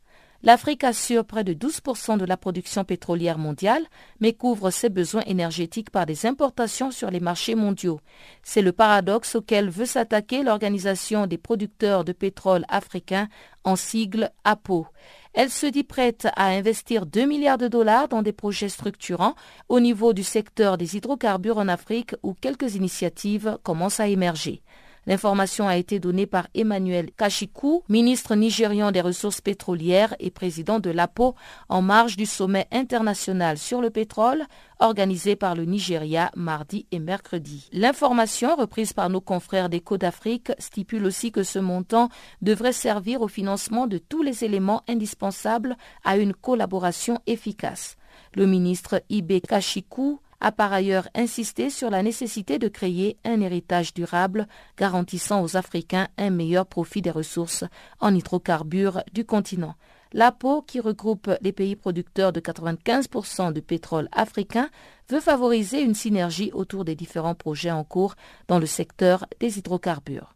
[0.46, 3.86] L'Afrique assure près de 12% de la production pétrolière mondiale,
[4.20, 8.02] mais couvre ses besoins énergétiques par des importations sur les marchés mondiaux.
[8.44, 13.30] C'est le paradoxe auquel veut s'attaquer l'Organisation des producteurs de pétrole africains,
[13.64, 14.86] en sigle APO.
[15.34, 19.36] Elle se dit prête à investir 2 milliards de dollars dans des projets structurants
[19.70, 24.62] au niveau du secteur des hydrocarbures en Afrique où quelques initiatives commencent à émerger.
[25.06, 30.90] L'information a été donnée par Emmanuel Kashiku, ministre nigérian des ressources pétrolières et président de
[30.90, 31.36] l'APO,
[31.68, 34.44] en marge du sommet international sur le pétrole
[34.80, 37.70] organisé par le Nigeria mardi et mercredi.
[37.72, 42.10] L'information, reprise par nos confrères d'Écho d'Afrique, stipule aussi que ce montant
[42.42, 47.98] devrait servir au financement de tous les éléments indispensables à une collaboration efficace.
[48.36, 53.94] Le ministre Ibe Kashiku a par ailleurs insisté sur la nécessité de créer un héritage
[53.94, 57.64] durable garantissant aux Africains un meilleur profit des ressources
[58.02, 59.76] en hydrocarbures du continent.
[60.12, 64.70] L'APO, qui regroupe les pays producteurs de 95% de pétrole africain,
[65.10, 68.16] veut favoriser une synergie autour des différents projets en cours
[68.48, 70.36] dans le secteur des hydrocarbures.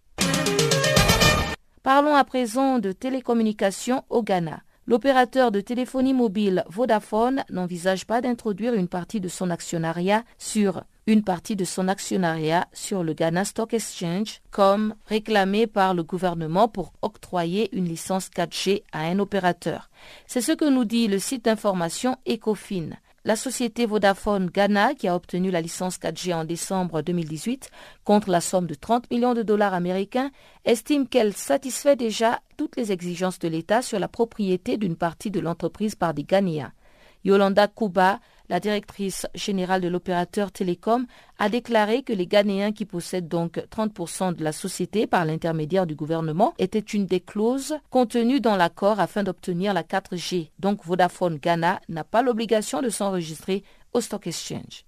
[1.83, 4.61] Parlons à présent de télécommunications au Ghana.
[4.89, 11.25] L'opérateur de téléphonie mobile Vodafone n'envisage pas d'introduire une partie de son actionnariat sur une
[11.25, 16.93] partie de son actionnariat sur le Ghana Stock Exchange comme réclamé par le gouvernement pour
[17.01, 19.89] octroyer une licence 4G à un opérateur.
[20.25, 22.91] C'est ce que nous dit le site d'information Ecofin.
[23.27, 27.69] La société Vodafone Ghana, qui a obtenu la licence 4G en décembre 2018
[28.05, 30.31] contre la somme de 30 millions de dollars américains,
[30.63, 35.41] estime qu'elle satisfait déjà toutes les exigences de l'État sur la propriété d'une partie de
[35.41, 36.71] l'entreprise par des Ghanéens.
[37.25, 41.05] Yolanda Kuba, la directrice générale de l'opérateur télécom
[41.37, 45.95] a déclaré que les Ghanéens qui possèdent donc 30% de la société par l'intermédiaire du
[45.95, 50.51] gouvernement étaient une des clauses contenues dans l'accord afin d'obtenir la 4G.
[50.59, 54.85] Donc Vodafone Ghana n'a pas l'obligation de s'enregistrer au Stock Exchange.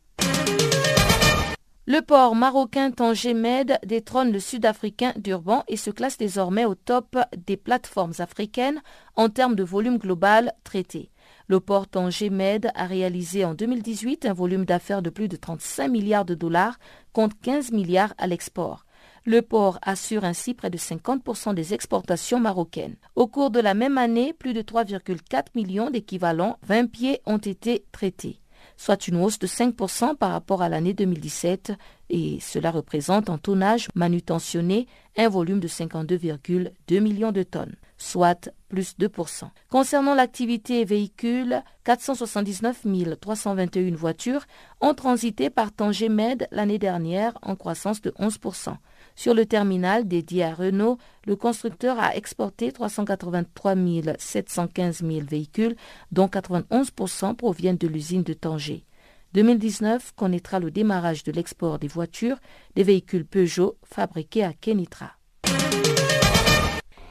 [1.92, 7.18] Le port marocain Tanger Med détrône le sud-africain Durban et se classe désormais au top
[7.36, 8.80] des plateformes africaines
[9.16, 11.10] en termes de volume global traité.
[11.50, 15.88] Le port Tanger Med a réalisé en 2018 un volume d'affaires de plus de 35
[15.88, 16.78] milliards de dollars
[17.12, 18.86] contre 15 milliards à l'export.
[19.26, 22.98] Le port assure ainsi près de 50% des exportations marocaines.
[23.16, 27.84] Au cours de la même année, plus de 3,4 millions d'équivalents 20 pieds ont été
[27.92, 28.40] traités,
[28.78, 31.74] soit une hausse de 5% par rapport à l'année 2017
[32.10, 38.96] et cela représente en tonnage manutentionné un volume de 52,2 millions de tonnes soit plus
[38.98, 39.50] 2%.
[39.70, 42.86] Concernant l'activité véhicule, 479
[43.20, 44.46] 321 voitures
[44.80, 48.76] ont transité par Tanger Med l'année dernière en croissance de 11%.
[49.16, 53.76] Sur le terminal dédié à Renault, le constructeur a exporté 383
[54.18, 55.76] 715 000 véhicules,
[56.12, 58.86] dont 91% proviennent de l'usine de Tanger.
[59.34, 62.38] 2019 connaîtra le démarrage de l'export des voitures
[62.76, 65.12] des véhicules Peugeot fabriqués à Kenitra.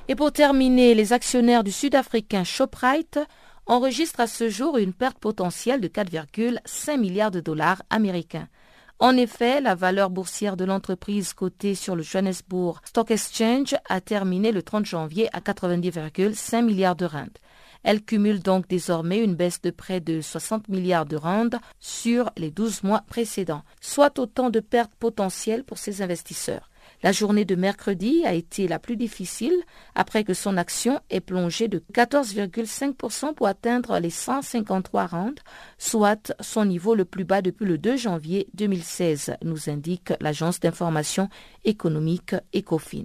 [0.09, 3.21] Et pour terminer, les actionnaires du sud-africain Shoprite
[3.67, 8.49] enregistrent à ce jour une perte potentielle de 4,5 milliards de dollars américains.
[9.01, 14.51] En effet, la valeur boursière de l'entreprise cotée sur le Johannesburg Stock Exchange a terminé
[14.51, 17.29] le 30 janvier à 90,5 milliards de rand.
[17.83, 22.51] Elle cumule donc désormais une baisse de près de 60 milliards de rand sur les
[22.51, 26.71] 12 mois précédents, soit autant de pertes potentielles pour ses investisseurs.
[27.03, 29.55] La journée de mercredi a été la plus difficile
[29.95, 35.43] après que son action ait plongé de 14,5% pour atteindre les 153 rounds,
[35.79, 41.29] soit son niveau le plus bas depuis le 2 janvier 2016, nous indique l'agence d'information
[41.64, 43.05] économique Ecofin.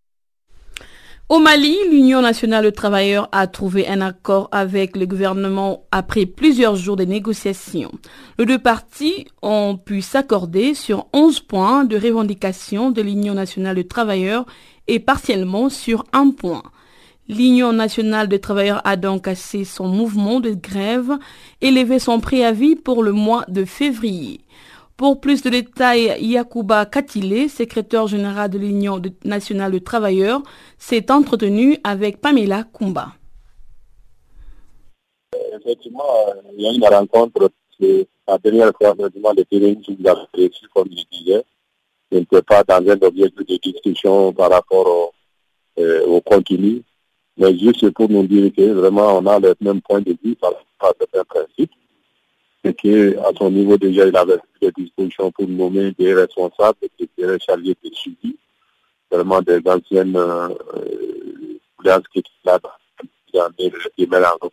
[1.31, 6.75] Au Mali, l'Union nationale des travailleurs a trouvé un accord avec le gouvernement après plusieurs
[6.75, 7.93] jours de négociations.
[8.37, 13.87] Les deux parties ont pu s'accorder sur 11 points de revendication de l'Union nationale des
[13.87, 14.45] travailleurs
[14.89, 16.63] et partiellement sur un point.
[17.29, 21.17] L'Union nationale des travailleurs a donc cassé son mouvement de grève
[21.61, 24.41] et levé son préavis pour le mois de février.
[25.01, 30.43] Pour plus de détails, Yakuba Katile, secrétaire général de l'Union nationale des travailleurs,
[30.77, 33.07] s'est entretenu avec Pamela Kumba.
[35.55, 36.03] Effectivement,
[36.55, 37.49] il y a une rencontre,
[37.79, 41.43] la dernière fois, effectivement, les vous avez reçu, comme je disais.
[42.11, 45.11] Je ne peux pas dans un objectif de discussion par rapport au,
[45.81, 46.83] euh, au contenu,
[47.37, 50.51] mais juste pour nous dire que vraiment on a le même point de vue par
[50.51, 51.71] rapport à certains principes
[52.63, 57.39] et qu'à son niveau déjà, il avait des dispositions pour nommer des responsables qui seraient
[57.39, 58.37] chargés de suivi,
[59.09, 60.49] vraiment des anciennes euh,
[62.11, 62.59] qui étaient là
[63.33, 63.71] dans les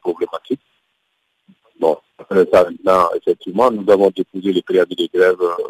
[0.01, 0.61] problématiques.
[1.79, 5.69] Bon, après ça, maintenant, effectivement, nous avons déposé les préavis de grève euh,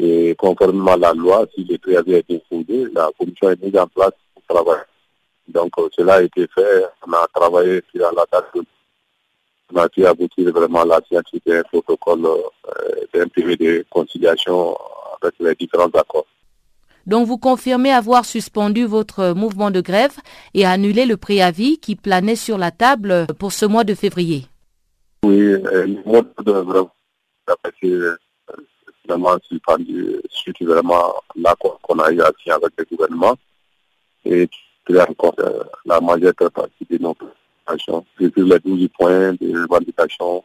[0.00, 3.86] et conformément à la loi, si les préavis été fondés, la commission est mise en
[3.86, 4.84] place pour travailler.
[5.48, 6.84] Donc, euh, cela a été fait.
[7.06, 8.62] On a travaillé sur la date de
[9.72, 12.40] on a pu aboutir vraiment à la signature d'un protocole euh,
[13.14, 14.76] d'un de conciliation
[15.20, 16.26] avec les différents accords.
[17.06, 20.16] Donc vous confirmez avoir suspendu votre mouvement de grève
[20.54, 24.46] et annulé le préavis qui planait sur la table pour ce mois de février.
[25.24, 26.86] Oui, euh, le mois de grève
[27.46, 27.98] a été
[29.08, 33.34] vraiment suspendu suite vraiment l'accord qu'on a eu à signer avec le gouvernement
[34.24, 34.48] et
[34.96, 37.14] encore euh, la majeure partie de nos
[38.20, 40.44] depuis les 12 points de revendication,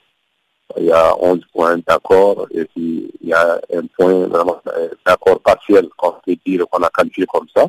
[0.78, 4.62] il y a 11 points d'accord et puis il y a un point vraiment
[5.06, 7.66] d'accord partiel qu'on peut dire qu'on a qualifié comme ça.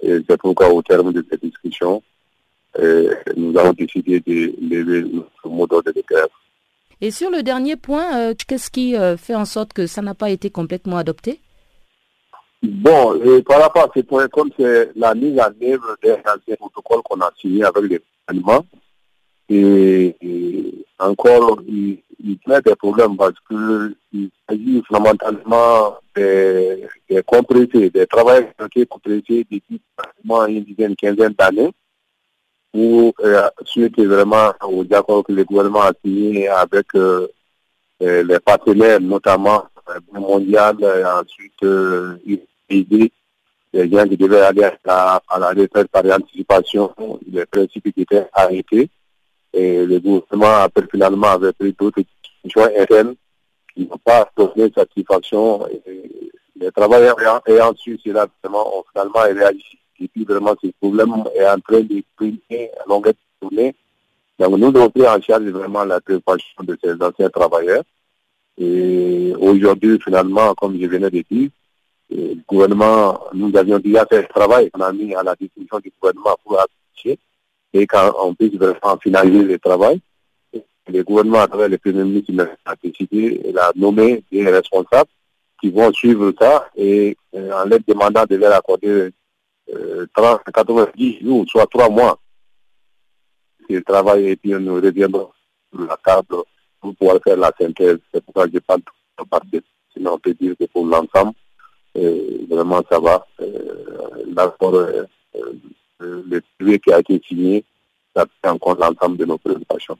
[0.00, 2.02] Et c'est pourquoi au terme de cette discussion,
[3.36, 6.28] nous avons décidé de lever notre mot d'ordre de grève.
[7.00, 10.14] Et sur le dernier point, euh, qu'est-ce qui euh, fait en sorte que ça n'a
[10.14, 11.40] pas été complètement adopté?
[12.62, 17.02] Bon, par rapport à ce point, comme c'est la mise en œuvre d'un ancien protocole
[17.04, 18.00] qu'on a signé avec les
[19.48, 28.06] et, encore, il, il met des problèmes parce qu'il s'agit fondamentalement des, des compressés, des
[28.06, 31.72] travailleurs qui compressés depuis pratiquement une dizaine, quinzaine d'années,
[32.74, 37.28] ou euh, suite vraiment au accords que le gouvernement a signé avec euh,
[38.02, 39.64] euh, les partenaires, notamment
[40.12, 42.16] le mondial, et ensuite euh,
[43.72, 46.94] les gens qui devaient aller à, la retraite par anticipation,
[47.30, 48.88] les principes qui étaient arrêtés.
[49.52, 52.02] Et le gouvernement, après, finalement, avait pris d'autres
[52.42, 53.14] décisions internes
[53.74, 55.66] qui n'ont pas donné satisfaction.
[56.58, 59.78] Les travailleurs ayant su cela, vraiment, ont finalement réagi.
[60.00, 63.74] Et puis, vraiment, ce problème est en train de primer à longueur de journée.
[64.38, 67.82] Donc, nous avons pris en charge vraiment la préoccupation de ces anciens travailleurs.
[68.58, 71.50] Et aujourd'hui, finalement, comme je venais de dire,
[72.10, 75.92] le gouvernement, nous avions déjà fait le travail qu'on a mis à la disposition du
[76.00, 77.18] gouvernement pour afficher
[77.72, 80.00] et qu'on puisse vraiment finaliser le travail.
[80.88, 82.32] Le gouvernement, à travers le Premier ministre,
[82.64, 85.10] a décidé, il a nommé des responsables
[85.60, 89.10] qui vont suivre ça et euh, en leur demandant de leur accorder
[90.14, 92.18] 30, 90 jours, soit trois mois.
[93.68, 95.30] Le travail et puis nous reviendrons
[95.72, 96.36] sur la table
[96.80, 97.98] pour pouvoir faire la synthèse.
[98.12, 98.82] C'est pourquoi je parle
[99.50, 99.62] de.
[99.92, 101.32] Sinon, on peut dire que pour l'ensemble,
[102.48, 103.26] vraiment ça va.
[104.34, 104.72] L'accord,
[106.00, 107.64] le privé qui a été signé,
[108.14, 109.96] ça prend en compte l'ensemble de nos préoccupations.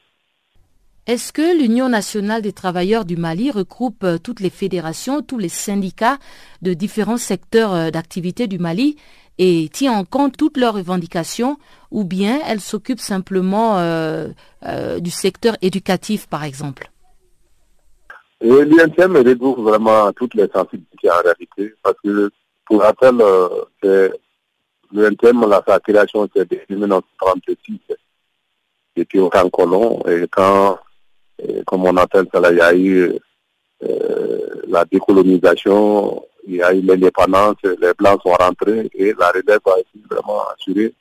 [1.06, 5.48] Est-ce que l'Union nationale des travailleurs du Mali regroupe euh, toutes les fédérations, tous les
[5.48, 6.18] syndicats
[6.62, 8.96] de différents secteurs euh, d'activité du Mali
[9.38, 11.58] et tient en compte toutes leurs revendications
[11.92, 14.32] ou bien elle s'occupe simplement euh,
[14.98, 16.90] du secteur éducatif par exemple?
[18.40, 22.30] L'UNTM regroupe vraiment toutes les sensibilités en réalité parce que
[22.66, 23.16] pour rappel,
[24.92, 27.80] l'UNTM, sa création c'est depuis 1936
[28.96, 30.78] depuis au camp colon et quand
[31.66, 33.18] comme on appelle ça, il y a eu
[33.82, 39.60] euh, la décolonisation, il y a eu l'indépendance, les Blancs sont rentrés et la relève
[39.66, 40.94] a été vraiment assurée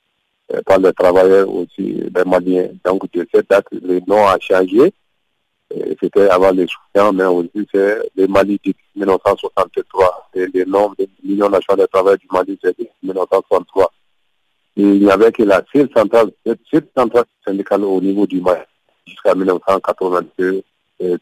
[0.54, 2.70] euh, par les travailleurs aussi, les Maliens.
[2.84, 4.94] Donc de cette date, le nom a changé.
[6.00, 10.30] C'était avant les soutiens, mais aujourd'hui c'est le Mali depuis 1963.
[10.36, 13.92] Et le nom de l'Union nationale des travailleurs du Mali, c'est 1963.
[14.78, 16.32] Et il n'y avait que la seule centrale,
[16.72, 18.62] cette centrale syndicale au niveau du Mali
[19.08, 20.62] jusqu'à 1992,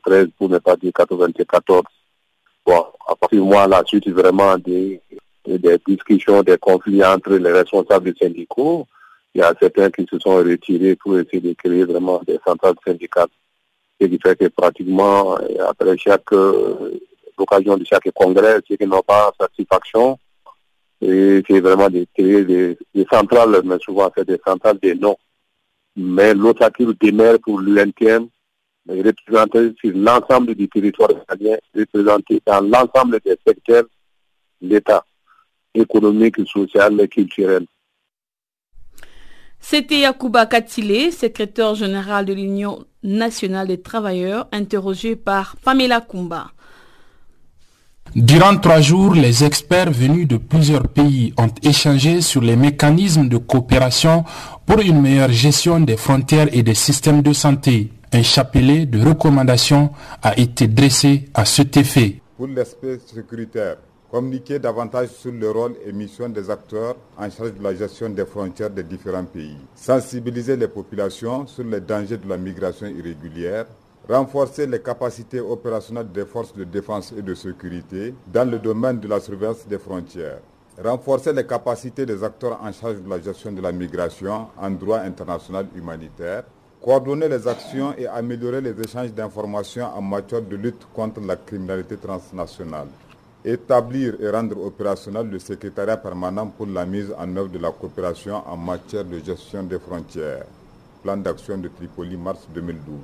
[0.03, 1.83] 13 pour ne pas dire 94.
[2.65, 5.01] Bon, à partir de moi, la suite, vraiment des,
[5.45, 8.87] des discussions, des conflits entre les responsables syndicaux.
[9.35, 12.75] Il y a certains qui se sont retirés pour essayer de créer vraiment des centrales
[12.85, 13.27] syndicales.
[13.99, 15.37] Ce qui fait que pratiquement,
[15.67, 16.31] après chaque
[17.37, 20.17] l'occasion de chaque congrès, ceux qui n'ont pas satisfaction,
[21.01, 22.07] et c'est vraiment des,
[23.11, 25.17] centrales, mais souvent c'est des centrales des noms
[25.95, 28.27] mais l'ossature demeure pour l'UNTM
[28.87, 33.85] représenter sur l'ensemble du territoire italien, représenter dans l'ensemble des secteurs
[34.61, 35.05] l'État
[35.73, 37.65] économique, social et culturel.
[39.59, 46.51] C'était Yakuba Katile, secrétaire général de l'Union nationale des travailleurs, interrogé par Pamela Kumba.
[48.15, 53.37] Durant trois jours, les experts venus de plusieurs pays ont échangé sur les mécanismes de
[53.37, 54.23] coopération
[54.67, 57.91] pour une meilleure gestion des frontières et des systèmes de santé.
[58.11, 59.89] Un chapelet de recommandations
[60.21, 62.21] a été dressé à cet effet.
[62.37, 63.77] Pour l'aspect sécuritaire,
[64.13, 68.27] communiquer davantage sur le rôle et mission des acteurs en charge de la gestion des
[68.27, 69.57] frontières des différents pays.
[69.73, 73.65] Sensibiliser les populations sur les dangers de la migration irrégulière.
[74.07, 79.07] Renforcer les capacités opérationnelles des forces de défense et de sécurité dans le domaine de
[79.07, 80.41] la surveillance des frontières,
[80.83, 84.99] renforcer les capacités des acteurs en charge de la gestion de la migration en droit
[84.99, 86.43] international humanitaire,
[86.83, 91.95] coordonner les actions et améliorer les échanges d'informations en matière de lutte contre la criminalité
[91.95, 92.87] transnationale,
[93.45, 98.41] établir et rendre opérationnel le secrétariat permanent pour la mise en œuvre de la coopération
[98.47, 100.45] en matière de gestion des frontières,
[101.03, 102.95] plan d'action de Tripoli mars 2012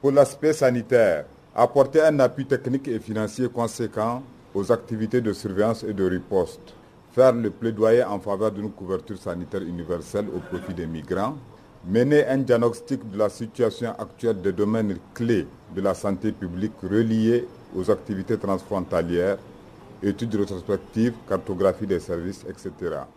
[0.00, 1.24] pour l'aspect sanitaire,
[1.54, 4.22] apporter un appui technique et financier conséquent
[4.54, 6.74] aux activités de surveillance et de riposte,
[7.12, 11.36] faire le plaidoyer en faveur d'une couverture sanitaire universelle au profit des migrants,
[11.86, 17.46] mener un diagnostic de la situation actuelle des domaines clés de la santé publique reliés
[17.76, 19.38] aux activités transfrontalières
[20.02, 22.70] études rétrospectives, cartographie des services, etc.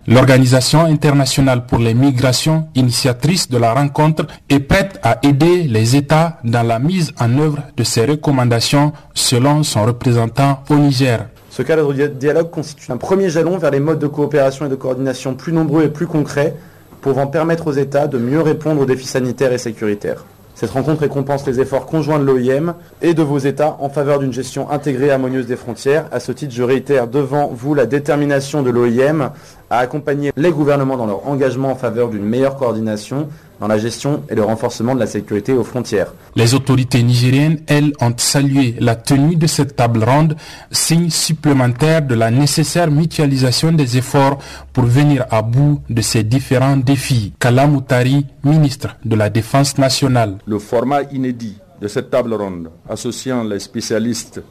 [0.07, 6.39] L'Organisation internationale pour les migrations, initiatrice de la rencontre, est prête à aider les États
[6.43, 11.27] dans la mise en œuvre de ces recommandations selon son représentant au Niger.
[11.49, 14.75] Ce cadre de dialogue constitue un premier jalon vers les modes de coopération et de
[14.75, 16.55] coordination plus nombreux et plus concrets
[17.01, 20.23] pouvant permettre aux États de mieux répondre aux défis sanitaires et sécuritaires.
[20.61, 24.31] Cette rencontre récompense les efforts conjoints de l'OIM et de vos États en faveur d'une
[24.31, 26.05] gestion intégrée et harmonieuse des frontières.
[26.11, 29.31] À ce titre, je réitère devant vous la détermination de l'OIM
[29.71, 33.27] à accompagner les gouvernements dans leur engagement en faveur d'une meilleure coordination
[33.61, 36.11] dans la gestion et le renforcement de la sécurité aux frontières.
[36.35, 40.35] Les autorités nigériennes, elles, ont salué la tenue de cette table ronde,
[40.71, 44.39] signe supplémentaire de la nécessaire mutualisation des efforts
[44.73, 47.33] pour venir à bout de ces différents défis.
[47.39, 50.39] Kalamoutari, ministre de la Défense nationale.
[50.47, 54.41] Le format inédit de cette table ronde, associant les spécialistes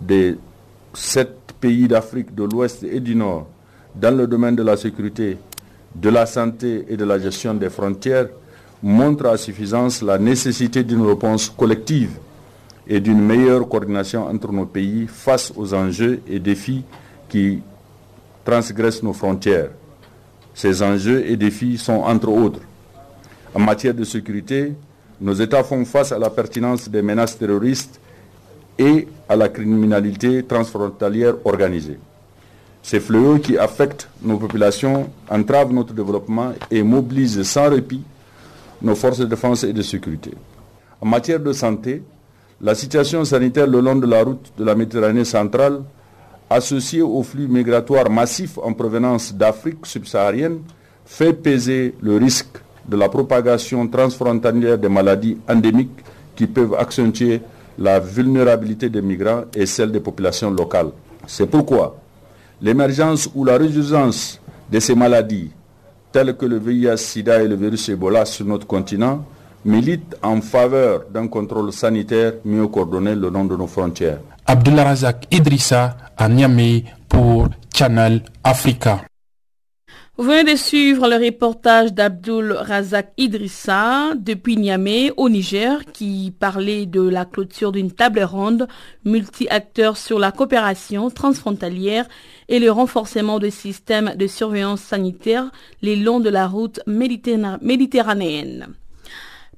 [0.00, 0.36] des
[0.92, 3.46] sept pays d'Afrique de l'Ouest et du Nord
[3.94, 5.38] dans le domaine de la sécurité,
[5.94, 8.26] de la santé et de la gestion des frontières,
[8.82, 12.10] montre à suffisance la nécessité d'une réponse collective
[12.86, 16.84] et d'une meilleure coordination entre nos pays face aux enjeux et défis
[17.28, 17.60] qui
[18.44, 19.70] transgressent nos frontières.
[20.54, 22.60] Ces enjeux et défis sont entre autres
[23.56, 24.74] en matière de sécurité,
[25.18, 27.98] nos États font face à la pertinence des menaces terroristes
[28.78, 31.98] et à la criminalité transfrontalière organisée.
[32.82, 38.02] Ces fléaux qui affectent nos populations entravent notre développement et mobilisent sans répit
[38.82, 40.32] nos forces de défense et de sécurité.
[41.00, 42.02] En matière de santé,
[42.60, 45.82] la situation sanitaire le long de la route de la Méditerranée centrale,
[46.48, 50.60] associée au flux migratoire massif en provenance d'Afrique subsaharienne,
[51.04, 52.58] fait peser le risque
[52.88, 56.04] de la propagation transfrontalière des maladies endémiques
[56.34, 57.40] qui peuvent accentuer
[57.78, 60.90] la vulnérabilité des migrants et celle des populations locales.
[61.26, 61.96] C'est pourquoi
[62.62, 65.50] l'émergence ou la résurgence de ces maladies,
[66.16, 69.22] telles que le VIH-Sida et le virus Ebola sur notre continent,
[69.66, 74.20] milite en faveur d'un contrôle sanitaire mieux coordonné le long de nos frontières.
[74.46, 79.02] Abdullah Razak Idrissa à Niamey pour Channel Africa.
[80.18, 86.86] Vous venez de suivre le reportage d'Abdul Razak Idrissa depuis Niamey au Niger qui parlait
[86.86, 88.66] de la clôture d'une table ronde
[89.04, 92.08] multi-acteurs sur la coopération transfrontalière
[92.48, 95.50] et le renforcement des systèmes de surveillance sanitaire
[95.82, 98.68] les longs de la route méditerranéenne.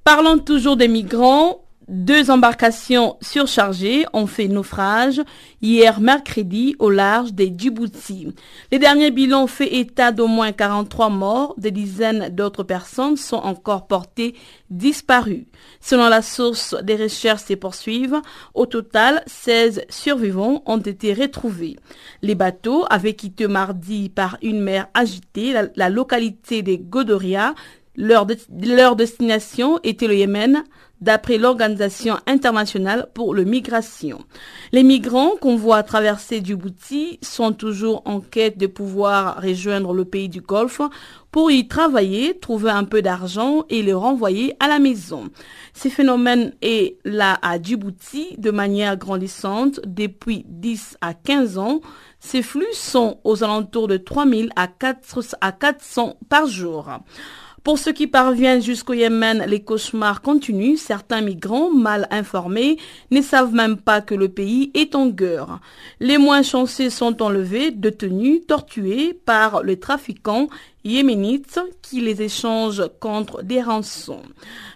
[0.03, 1.68] Parlons toujours des migrants.
[1.89, 5.23] Deux embarcations surchargées ont fait naufrage
[5.63, 8.29] hier mercredi au large des Djibouti.
[8.71, 13.87] Les derniers bilans fait état d'au moins 43 morts, des dizaines d'autres personnes sont encore
[13.87, 14.35] portées
[14.69, 15.47] disparues.
[15.81, 18.21] Selon la source, des recherches se poursuivent.
[18.53, 21.77] Au total, 16 survivants ont été retrouvés.
[22.21, 27.55] Les bateaux avaient quitté mardi par une mer agitée la, localité des Godoria.
[27.97, 28.27] Leur,
[28.63, 30.63] leur destination était le Yémen
[31.01, 34.25] d'après l'Organisation internationale pour le migration.
[34.73, 40.29] Les migrants qu'on voit traverser Djibouti sont toujours en quête de pouvoir rejoindre le pays
[40.29, 40.81] du Golfe
[41.31, 45.29] pour y travailler, trouver un peu d'argent et le renvoyer à la maison.
[45.75, 51.81] Ce phénomène est là à Djibouti de manière grandissante depuis 10 à 15 ans.
[52.19, 56.91] Ces flux sont aux alentours de 3000 à 400 par jour.
[57.69, 60.79] Pour ceux qui parviennent jusqu'au Yémen, les cauchemars continuent.
[60.79, 62.79] Certains migrants mal informés
[63.11, 65.61] ne savent même pas que le pays est en guerre.
[66.01, 70.49] Les moins chanceux sont enlevés, détenus, torturés par les trafiquants
[70.83, 74.23] yéménites qui les échangent contre des rançons.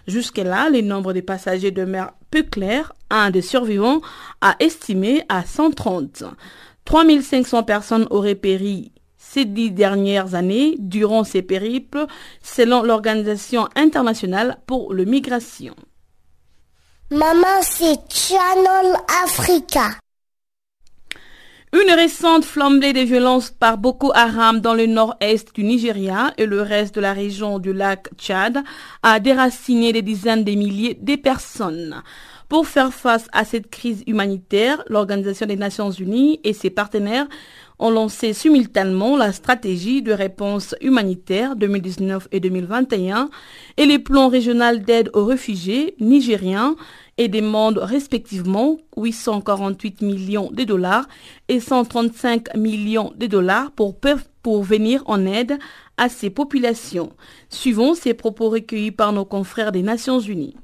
[0.05, 2.93] Jusque-là, le nombre de passagers demeure peu clair.
[3.09, 4.01] Un des survivants
[4.39, 6.25] a estimé à 130.
[6.85, 8.92] 3500 personnes auraient péri
[9.31, 12.05] ces dix dernières années durant ces périples,
[12.41, 15.75] selon l'Organisation internationale pour le migration.
[17.09, 19.91] Maman, c'est Channel Africa.
[21.73, 26.61] Une récente flambée de violences par Boko Haram dans le nord-est du Nigeria et le
[26.61, 28.59] reste de la région du lac Tchad
[29.01, 32.03] a déraciné des dizaines de milliers de personnes.
[32.47, 37.25] Pour faire face à cette crise humanitaire, l'Organisation des Nations Unies et ses partenaires
[37.79, 43.29] ont lancé simultanément la stratégie de réponse humanitaire 2019 et 2021
[43.77, 46.75] et les plans régionaux d'aide aux réfugiés nigériens
[47.17, 51.07] et demandent respectivement 848 millions de dollars
[51.47, 53.95] et 135 millions de dollars pour,
[54.41, 55.57] pour venir en aide
[55.97, 57.11] à ces populations.
[57.49, 60.55] Suivons ces propos recueillis par nos confrères des Nations Unies.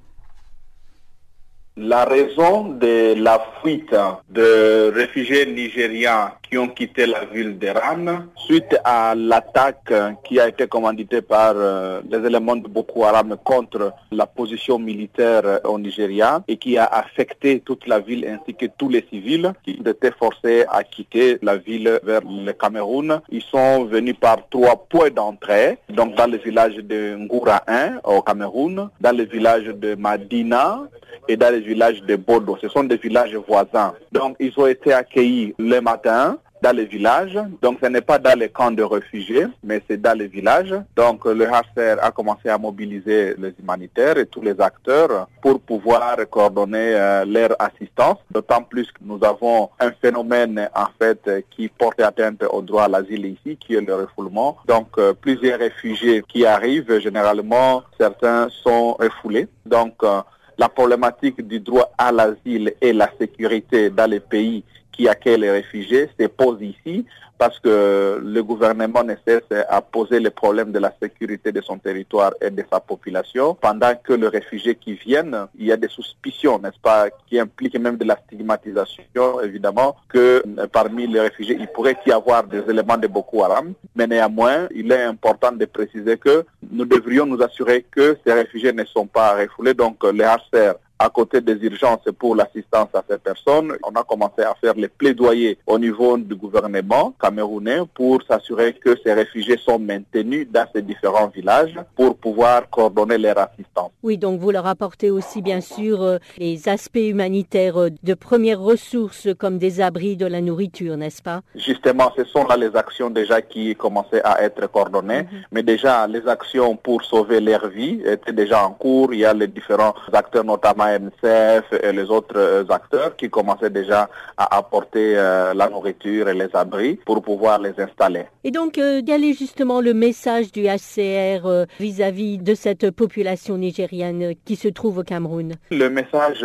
[1.82, 3.96] La raison de la fuite
[4.30, 9.94] de réfugiés nigériens qui ont quitté la ville d'Iran suite à l'attaque
[10.26, 15.62] qui a été commanditée par euh, les éléments de Boko Haram contre la position militaire
[15.64, 19.80] au Nigeria et qui a affecté toute la ville ainsi que tous les civils qui
[19.86, 23.22] étaient forcés à quitter la ville vers le Cameroun.
[23.32, 28.22] Ils sont venus par trois points d'entrée, donc dans le village de Ngoura 1 au
[28.22, 30.82] Cameroun, dans le village de Madina
[31.30, 32.58] et dans le village de Bodo.
[32.62, 33.94] Ce sont des villages voisins.
[34.12, 37.38] Donc ils ont été accueillis le matin dans les villages.
[37.62, 40.76] Donc ce n'est pas dans les camps de réfugiés, mais c'est dans les villages.
[40.96, 46.18] Donc le HCR a commencé à mobiliser les humanitaires et tous les acteurs pour pouvoir
[46.30, 48.18] coordonner euh, leur assistance.
[48.32, 52.88] D'autant plus que nous avons un phénomène en fait qui porte atteinte au droit à
[52.88, 54.58] l'asile ici, qui est le refoulement.
[54.68, 59.48] Donc euh, plusieurs réfugiés qui arrivent, généralement certains sont refoulés.
[59.66, 60.22] Donc euh,
[60.60, 64.62] la problématique du droit à l'asile et la sécurité dans les pays
[64.92, 67.06] qui accueille les réfugiés se pose ici
[67.40, 71.78] parce que le gouvernement ne cesse à poser le problème de la sécurité de son
[71.78, 75.88] territoire et de sa population, pendant que les réfugiés qui viennent, il y a des
[75.88, 81.56] suspicions, n'est-ce pas, qui impliquent même de la stigmatisation, évidemment, que euh, parmi les réfugiés,
[81.58, 85.64] il pourrait y avoir des éléments de Boko Haram, mais néanmoins, il est important de
[85.64, 90.26] préciser que nous devrions nous assurer que ces réfugiés ne sont pas refoulés, donc les
[90.26, 94.74] HCR à côté des urgences pour l'assistance à ces personnes, on a commencé à faire
[94.76, 100.66] les plaidoyers au niveau du gouvernement camerounais pour s'assurer que ces réfugiés sont maintenus dans
[100.76, 103.92] ces différents villages pour pouvoir coordonner leur assistance.
[104.04, 108.60] Oui, donc vous leur apportez aussi bien sûr euh, les aspects humanitaires euh, de premières
[108.60, 111.42] ressources comme des abris, de la nourriture, n'est-ce pas?
[111.56, 115.44] Justement, ce sont là les actions déjà qui commençaient à être coordonnées, mhm.
[115.54, 119.14] mais déjà les actions pour sauver leur vie étaient déjà en cours.
[119.14, 124.10] Il y a les différents acteurs, notamment Et les autres euh, acteurs qui commençaient déjà
[124.38, 128.26] à apporter la nourriture et les abris pour pouvoir les installer.
[128.44, 134.34] Et donc, quel est justement le message du HCR vis-à-vis -vis de cette population nigérienne
[134.46, 135.56] qui se trouve au Cameroun?
[135.72, 136.42] Le message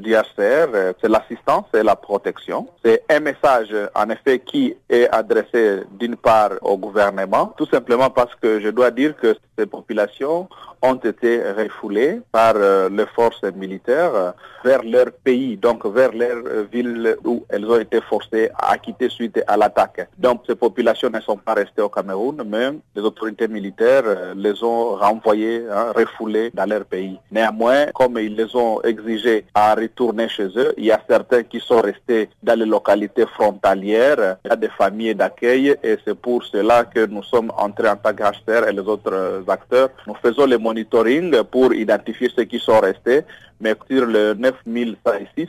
[0.00, 0.68] du HCR,
[1.00, 2.66] c'est l'assistance et la protection.
[2.84, 8.34] C'est un message, en effet, qui est adressé d'une part au gouvernement, tout simplement parce
[8.36, 10.48] que je dois dire que ces populations
[10.82, 14.30] ont été refoulées par euh, les forces militaires euh,
[14.64, 19.08] vers leur pays, donc vers leur euh, ville où elles ont été forcées à quitter
[19.08, 20.08] suite à l'attaque.
[20.18, 24.96] Donc ces populations ne sont pas restées au Cameroun, mais les autorités militaires les ont
[24.96, 27.18] renvoyées, hein, refoulées dans leur pays.
[27.30, 31.60] Néanmoins, comme ils les ont exigés à retourner chez eux, il y a certains qui
[31.60, 36.44] sont restés dans les localités frontalières, il y a des familles d'accueil et c'est pour
[36.44, 39.90] cela que nous sommes entrés en tant qu'HCR et les autres acteurs.
[40.06, 43.20] Nous faisons les monitoring pour identifier ceux qui sont restés,
[43.60, 45.48] mais sur le 9106,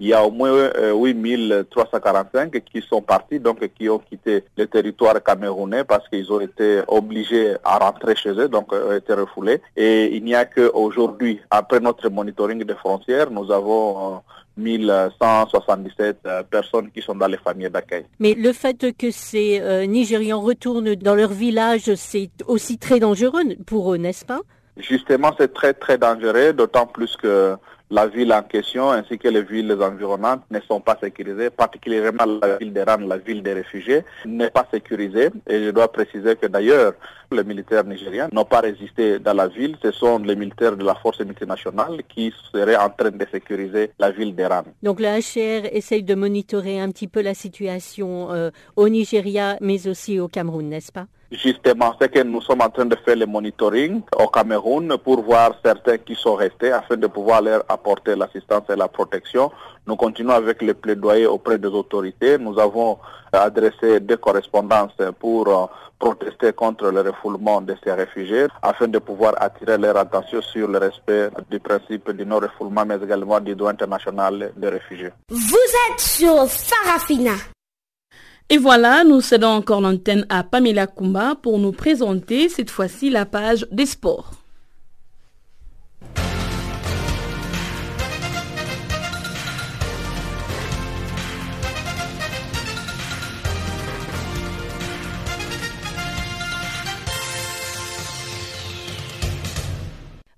[0.00, 4.66] il y a au moins 8345 euh, qui sont partis, donc qui ont quitté le
[4.66, 9.60] territoire camerounais parce qu'ils ont été obligés à rentrer chez eux, donc ont été refoulés.
[9.76, 14.20] Et il n'y a qu'aujourd'hui, après notre monitoring des frontières, nous avons
[14.56, 18.06] 1177 euh, personnes qui sont dans les familles d'accueil.
[18.20, 23.42] Mais le fait que ces euh, Nigérians retournent dans leur village, c'est aussi très dangereux
[23.66, 24.40] pour eux, n'est-ce pas?
[24.76, 27.56] Justement, c'est très très dangereux, d'autant plus que
[27.90, 32.56] la ville en question ainsi que les villes environnantes ne sont pas sécurisées, particulièrement la
[32.56, 35.30] ville d'Iran, la ville des réfugiés, n'est pas sécurisée.
[35.46, 36.94] Et je dois préciser que d'ailleurs,
[37.30, 39.76] les militaires nigériens n'ont pas résisté dans la ville.
[39.82, 44.10] Ce sont les militaires de la force multinationale qui seraient en train de sécuriser la
[44.10, 44.62] ville d'Iran.
[44.82, 49.86] Donc le HCR essaye de monitorer un petit peu la situation euh, au Nigeria, mais
[49.88, 51.06] aussi au Cameroun, n'est-ce pas?
[51.42, 55.52] Justement, c'est que nous sommes en train de faire le monitoring au Cameroun pour voir
[55.64, 59.50] certains qui sont restés afin de pouvoir leur apporter l'assistance et la protection.
[59.86, 62.38] Nous continuons avec le plaidoyer auprès des autorités.
[62.38, 62.98] Nous avons
[63.32, 65.66] adressé des correspondances pour euh,
[65.98, 70.78] protester contre le refoulement de ces réfugiés afin de pouvoir attirer leur attention sur le
[70.78, 75.10] respect du principe du non-refoulement mais également du droit international des réfugiés.
[75.30, 77.32] Vous êtes sur Farafina.
[78.50, 83.24] Et voilà, nous cédons encore l'antenne à Pamela Kumba pour nous présenter cette fois-ci la
[83.24, 84.43] page des sports.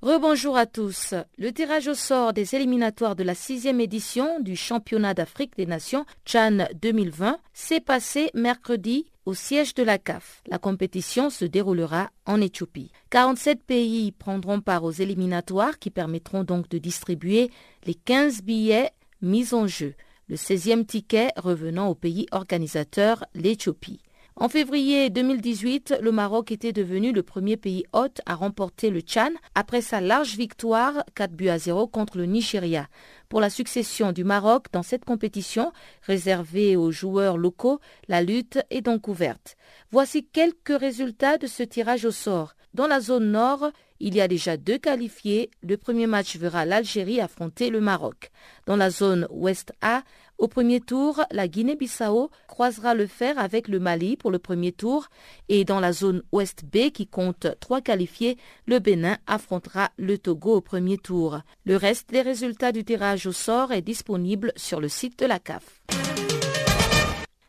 [0.02, 1.14] Rebonjour à tous.
[1.38, 6.04] Le tirage au sort des éliminatoires de la sixième édition du championnat d'Afrique des Nations
[6.26, 10.42] Chan 2020 s'est passé mercredi au siège de la CAF.
[10.48, 12.92] La compétition se déroulera en Éthiopie.
[13.08, 17.50] 47 pays prendront part aux éliminatoires qui permettront donc de distribuer
[17.86, 18.90] les 15 billets
[19.22, 19.94] mis en jeu,
[20.28, 24.02] le 16e ticket revenant au pays organisateur, l'Éthiopie.
[24.38, 29.32] En février 2018, le Maroc était devenu le premier pays hôte à remporter le Tchad
[29.54, 32.86] après sa large victoire 4 buts à 0 contre le Nigeria.
[33.30, 35.72] Pour la succession du Maroc dans cette compétition,
[36.02, 39.56] réservée aux joueurs locaux, la lutte est donc ouverte.
[39.90, 42.56] Voici quelques résultats de ce tirage au sort.
[42.74, 43.70] Dans la zone nord,
[44.00, 45.50] il y a déjà deux qualifiés.
[45.62, 48.30] Le premier match verra l'Algérie affronter le Maroc.
[48.66, 50.02] Dans la zone ouest A,
[50.38, 55.08] au premier tour, la Guinée-Bissau croisera le fer avec le Mali pour le premier tour
[55.48, 60.56] et dans la zone ouest B qui compte trois qualifiés, le Bénin affrontera le Togo
[60.56, 61.40] au premier tour.
[61.64, 65.38] Le reste des résultats du tirage au sort est disponible sur le site de la
[65.38, 65.80] CAF.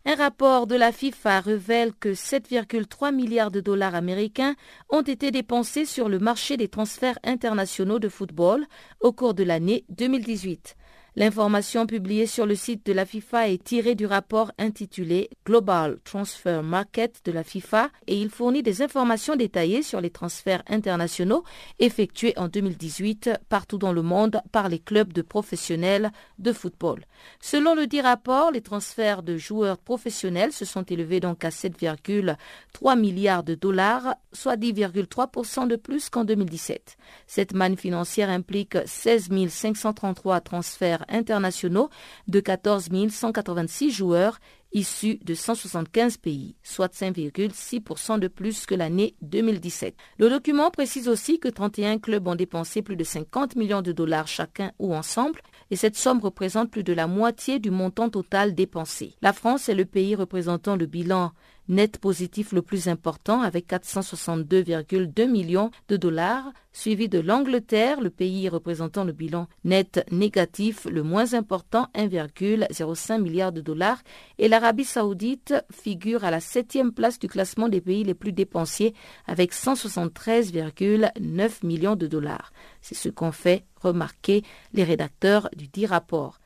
[0.05, 4.55] Un rapport de la FIFA révèle que 7,3 milliards de dollars américains
[4.87, 8.65] ont été dépensés sur le marché des transferts internationaux de football
[9.01, 10.77] au cours de l'année 2018.
[11.19, 16.61] L'information publiée sur le site de la FIFA est tirée du rapport intitulé Global Transfer
[16.61, 21.43] Market de la FIFA et il fournit des informations détaillées sur les transferts internationaux
[21.79, 27.03] effectués en 2018 partout dans le monde par les clubs de professionnels de football.
[27.41, 32.95] Selon le dit rapport, les transferts de joueurs professionnels se sont élevés donc à 7,3
[32.95, 36.95] milliards de dollars, soit 10,3% de plus qu'en 2017.
[37.25, 41.89] Cette manne financière implique 16 533 transferts internationaux
[42.27, 44.39] de 14 186 joueurs
[44.73, 49.95] issus de 175 pays, soit 5,6% de plus que l'année 2017.
[50.19, 54.27] Le document précise aussi que 31 clubs ont dépensé plus de 50 millions de dollars
[54.27, 55.41] chacun ou ensemble,
[55.71, 59.15] et cette somme représente plus de la moitié du montant total dépensé.
[59.21, 61.31] La France est le pays représentant le bilan
[61.67, 68.49] net positif le plus important avec 462,2 millions de dollars, suivi de l'Angleterre, le pays
[68.49, 74.01] représentant le bilan net négatif le moins important, 1,05 milliard de dollars,
[74.37, 78.93] et l'Arabie saoudite figure à la septième place du classement des pays les plus dépensiers
[79.25, 82.51] avec 173,9 millions de dollars.
[82.81, 84.43] C'est ce qu'ont fait remarquer
[84.73, 86.39] les rédacteurs du dit rapport.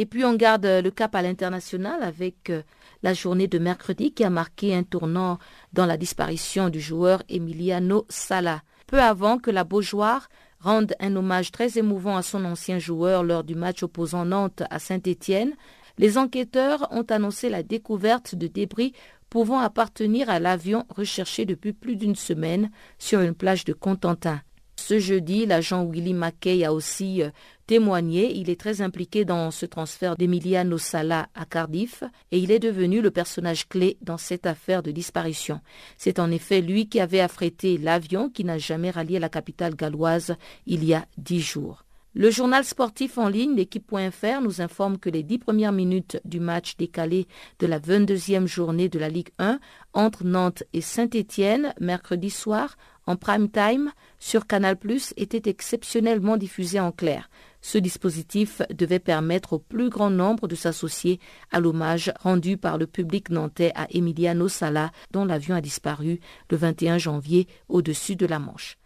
[0.00, 2.62] Et puis on garde le cap à l'international avec euh,
[3.02, 5.38] la journée de mercredi qui a marqué un tournant
[5.74, 8.62] dans la disparition du joueur Emiliano Sala.
[8.86, 13.44] Peu avant que la Beaujoire rende un hommage très émouvant à son ancien joueur lors
[13.44, 15.52] du match opposant Nantes à Saint-Étienne,
[15.98, 18.94] les enquêteurs ont annoncé la découverte de débris
[19.28, 24.40] pouvant appartenir à l'avion recherché depuis plus d'une semaine sur une plage de Contentin.
[24.80, 27.28] Ce jeudi, l'agent Willy Mackay a aussi euh,
[27.70, 28.36] témoigné.
[28.36, 32.02] Il est très impliqué dans ce transfert d'Emiliano Sala à Cardiff
[32.32, 35.60] et il est devenu le personnage clé dans cette affaire de disparition.
[35.96, 40.34] C'est en effet lui qui avait affrété l'avion qui n'a jamais rallié la capitale galloise
[40.66, 41.84] il y a dix jours.
[42.12, 46.76] Le journal sportif en ligne, l'équipe.fr, nous informe que les dix premières minutes du match
[46.76, 47.28] décalé
[47.60, 49.60] de la 22e journée de la Ligue 1
[49.92, 54.76] entre Nantes et Saint-Étienne, mercredi soir, en prime time sur Canal+,
[55.16, 57.30] était exceptionnellement diffusé en clair.
[57.62, 62.86] Ce dispositif devait permettre au plus grand nombre de s'associer à l'hommage rendu par le
[62.86, 68.38] public nantais à Emiliano Sala, dont l'avion a disparu le 21 janvier au-dessus de la
[68.38, 68.78] Manche.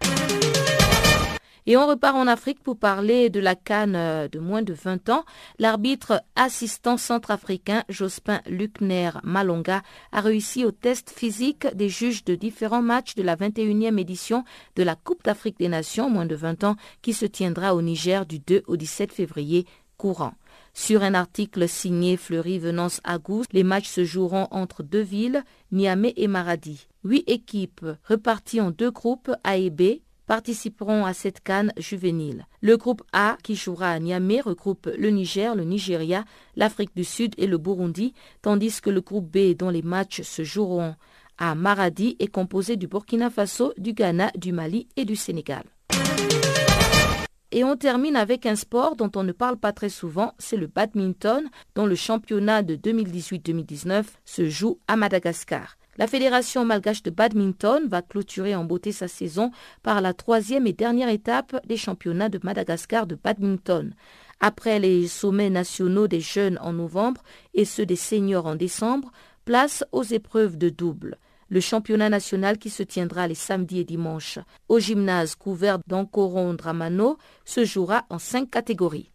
[1.66, 5.08] Et on repart en Afrique pour parler de la canne euh, de moins de 20
[5.08, 5.24] ans.
[5.58, 9.80] L'arbitre assistant centrafricain Jospin Luckner Malonga
[10.12, 14.44] a réussi au test physique des juges de différents matchs de la 21e édition
[14.76, 18.26] de la Coupe d'Afrique des Nations moins de 20 ans qui se tiendra au Niger
[18.26, 19.64] du 2 au 17 février
[19.96, 20.34] courant.
[20.74, 26.12] Sur un article signé Fleury Venance Agous, les matchs se joueront entre deux villes, Niamey
[26.16, 26.88] et Maradi.
[27.04, 32.46] Huit équipes reparties en deux groupes A et B participeront à cette canne juvénile.
[32.60, 36.24] Le groupe A, qui jouera à Niamey, regroupe le Niger, le Nigeria,
[36.56, 40.44] l'Afrique du Sud et le Burundi, tandis que le groupe B, dont les matchs se
[40.44, 40.94] joueront
[41.38, 45.64] à Maradi, est composé du Burkina Faso, du Ghana, du Mali et du Sénégal.
[47.54, 50.66] Et on termine avec un sport dont on ne parle pas très souvent, c'est le
[50.66, 55.76] badminton, dont le championnat de 2018-2019 se joue à Madagascar.
[55.96, 59.52] La Fédération malgache de badminton va clôturer en beauté sa saison
[59.84, 63.94] par la troisième et dernière étape des championnats de Madagascar de badminton.
[64.40, 67.22] Après les sommets nationaux des jeunes en novembre
[67.54, 69.12] et ceux des seniors en décembre,
[69.44, 71.16] place aux épreuves de double.
[71.48, 77.18] Le championnat national qui se tiendra les samedis et dimanches au gymnase couvert d'Ancoron Dramano
[77.44, 79.12] se jouera en cinq catégories.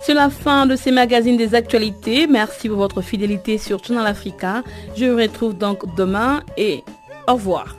[0.00, 2.26] C'est la fin de ces magazines des actualités.
[2.26, 4.62] Merci pour votre fidélité sur Channel Africa.
[4.96, 6.84] Je vous retrouve donc demain et
[7.26, 7.76] au revoir.